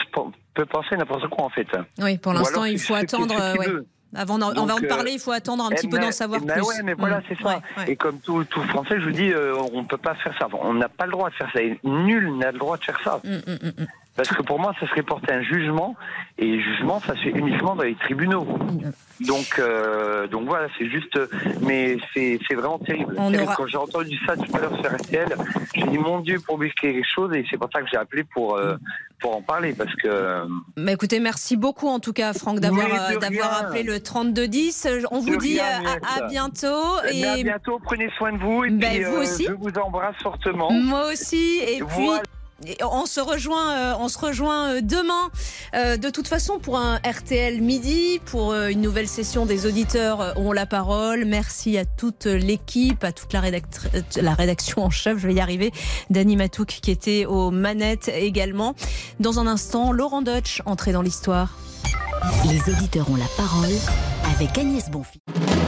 peut 0.54 0.66
penser 0.68 0.96
n'importe 0.96 1.28
quoi 1.30 1.46
en 1.46 1.50
fait. 1.50 1.68
Oui, 1.98 2.20
pour 2.20 2.34
Ou 2.34 2.36
l'instant, 2.36 2.66
il 2.66 2.80
faut 2.80 2.94
attendre. 2.94 3.34
euh. 3.40 3.82
Avant 4.16 4.38
d'en, 4.38 4.52
on 4.56 4.66
va 4.66 4.76
en 4.76 4.82
euh, 4.84 4.88
parler, 4.88 5.12
il 5.14 5.20
faut 5.20 5.34
attendre 5.34 5.66
un 5.66 5.70
Eh 5.72 5.76
petit 5.76 5.88
peu 5.90 5.98
ben, 5.98 6.06
d'en 6.06 6.12
savoir 6.14 6.40
eh 6.42 6.46
ben 6.46 6.54
plus. 6.54 6.64
ouais, 6.64 6.82
mais 6.84 6.94
voilà, 6.94 7.18
Mm. 7.20 7.24
c'est 7.28 7.42
ça. 7.44 7.60
Et 7.88 7.96
comme 7.98 8.20
tout, 8.22 8.46
tout 8.46 8.62
Français, 8.64 9.00
je 9.02 9.06
vous 9.06 9.12
dis, 9.12 9.34
euh, 9.34 9.54
on 9.74 9.84
peut 9.84 9.98
pas 9.98 10.16
faire 10.16 10.34
ça. 10.40 10.48
On 10.62 10.74
n'a 10.76 10.88
pas 10.88 11.06
le 11.06 11.12
droit 11.12 11.30
de 11.30 11.36
faire 11.36 11.50
ça. 11.54 11.62
Et 11.62 11.78
nul 11.84 12.38
n'a 12.38 12.52
le 12.54 12.58
droit 12.58 12.78
de 12.78 12.84
faire 12.86 13.00
ça. 13.04 13.20
Parce 14.18 14.30
que 14.30 14.42
pour 14.42 14.60
moi, 14.60 14.74
ça 14.80 14.88
serait 14.88 15.04
porter 15.04 15.32
un 15.32 15.42
jugement, 15.44 15.96
et 16.40 16.60
jugement, 16.60 17.00
ça 17.00 17.16
se 17.16 17.22
fait 17.22 17.30
uniquement 17.30 17.76
dans 17.76 17.84
les 17.84 17.96
tribunaux. 17.96 18.48
Donc, 19.22 19.58
euh, 19.60 20.28
donc 20.28 20.48
voilà, 20.48 20.68
c'est 20.78 20.90
juste, 20.90 21.18
mais 21.62 21.98
c'est 22.14 22.40
vraiment 22.56 22.80
terrible. 22.80 23.14
On 23.18 23.30
Terrible. 23.32 23.44
aura- 23.44 23.56
Quand 23.56 23.68
j'ai 23.68 23.78
entendu 23.78 24.18
ça 24.26 24.36
tout 24.36 24.56
à 24.56 24.60
l'heure 24.60 24.76
sur 24.82 24.92
RTL, 24.92 25.36
j'ai 25.76 25.84
dit 25.84 25.98
mon 26.00 26.20
Dieu, 26.20 26.40
pour 26.46 26.58
brusquer 26.58 26.94
quelque 26.94 27.08
chose, 27.14 27.32
et 27.36 27.46
c'est 27.50 27.58
pour 27.58 27.70
ça 27.72 27.82
que 27.82 27.88
j'ai 27.92 27.98
appelé 27.98 28.24
pour 28.24 28.58
euh, 28.58 28.76
pour 29.20 29.36
en 29.36 29.42
parler, 29.42 29.74
parce 29.74 29.94
que 29.96 30.44
Bah, 30.78 30.92
écoutez, 30.92 31.20
merci 31.20 31.56
beaucoup 31.58 31.88
en 31.88 32.00
tout 32.00 32.14
cas, 32.14 32.34
Franck, 32.34 32.60
d'avoir 32.60 32.86
Oui, 32.88 33.16
euh, 33.16 33.20
d'avoir 33.20 33.62
appelé 33.66 33.82
le 33.84 34.00
3210. 34.00 34.88
On 35.12 35.20
vous 35.20 35.32
De 35.36 35.38
dit 35.38 35.60
rien, 35.60 35.82
à, 35.86 36.24
à 36.24 36.28
bientôt. 36.28 36.68
Eh 37.12 37.24
à 37.26 37.36
bientôt, 37.36 37.80
prenez 37.84 38.10
soin 38.18 38.34
de 38.34 38.38
vous, 38.40 38.64
et 38.66 38.70
Ben, 38.70 38.90
puis 38.94 39.04
vous 39.04 39.16
euh, 39.18 39.22
aussi. 39.22 39.46
je 39.46 39.54
vous 39.54 39.72
embrasse 39.84 40.16
fortement. 40.22 40.72
moi 40.72 41.12
aussi. 41.12 41.60
Et 41.68 41.78
puis. 41.84 42.06
Voilà. 42.06 42.22
On 42.84 43.06
se 43.06 43.20
rejoint, 43.20 43.72
euh, 43.72 43.94
on 44.00 44.08
se 44.08 44.18
rejoint 44.18 44.70
euh, 44.70 44.82
demain. 44.82 45.30
Euh, 45.76 45.98
de 45.98 46.10
toute 46.10 46.28
façon, 46.28 46.58
pour 46.60 46.78
un 46.78 46.98
RTL 46.98 47.62
midi, 47.62 48.20
pour 48.26 48.54
une 48.54 48.82
nouvelle 48.82 49.08
session 49.08 49.46
des 49.46 49.66
auditeurs 49.66 50.34
ont 50.38 50.52
la 50.52 50.66
parole. 50.66 51.26
Merci 51.26 51.78
à 51.78 51.86
toute 51.86 52.26
l'équipe, 52.26 53.04
à 53.04 53.12
toute 53.12 53.34
la, 53.34 53.42
la 54.22 54.34
rédaction 54.34 54.84
en 54.84 54.90
chef. 54.90 55.18
Je 55.20 55.28
vais 55.28 55.36
y 55.36 55.40
arriver. 55.40 55.72
Dany 56.10 56.36
Matouk 56.36 56.68
qui 56.82 56.92
était 56.92 57.26
aux 57.26 57.52
manettes 57.52 58.10
également. 58.14 58.76
Dans 59.20 59.40
un 59.40 59.48
instant, 59.48 59.92
Laurent 59.92 60.22
Deutsch 60.22 60.62
entré 60.66 60.92
dans 60.92 61.02
l'histoire. 61.02 61.58
Les 62.46 62.74
auditeurs 62.74 63.10
ont 63.10 63.16
la 63.16 63.28
parole 63.38 63.74
avec 64.36 64.58
Agnès 64.58 64.90
Bonfils. 64.90 65.22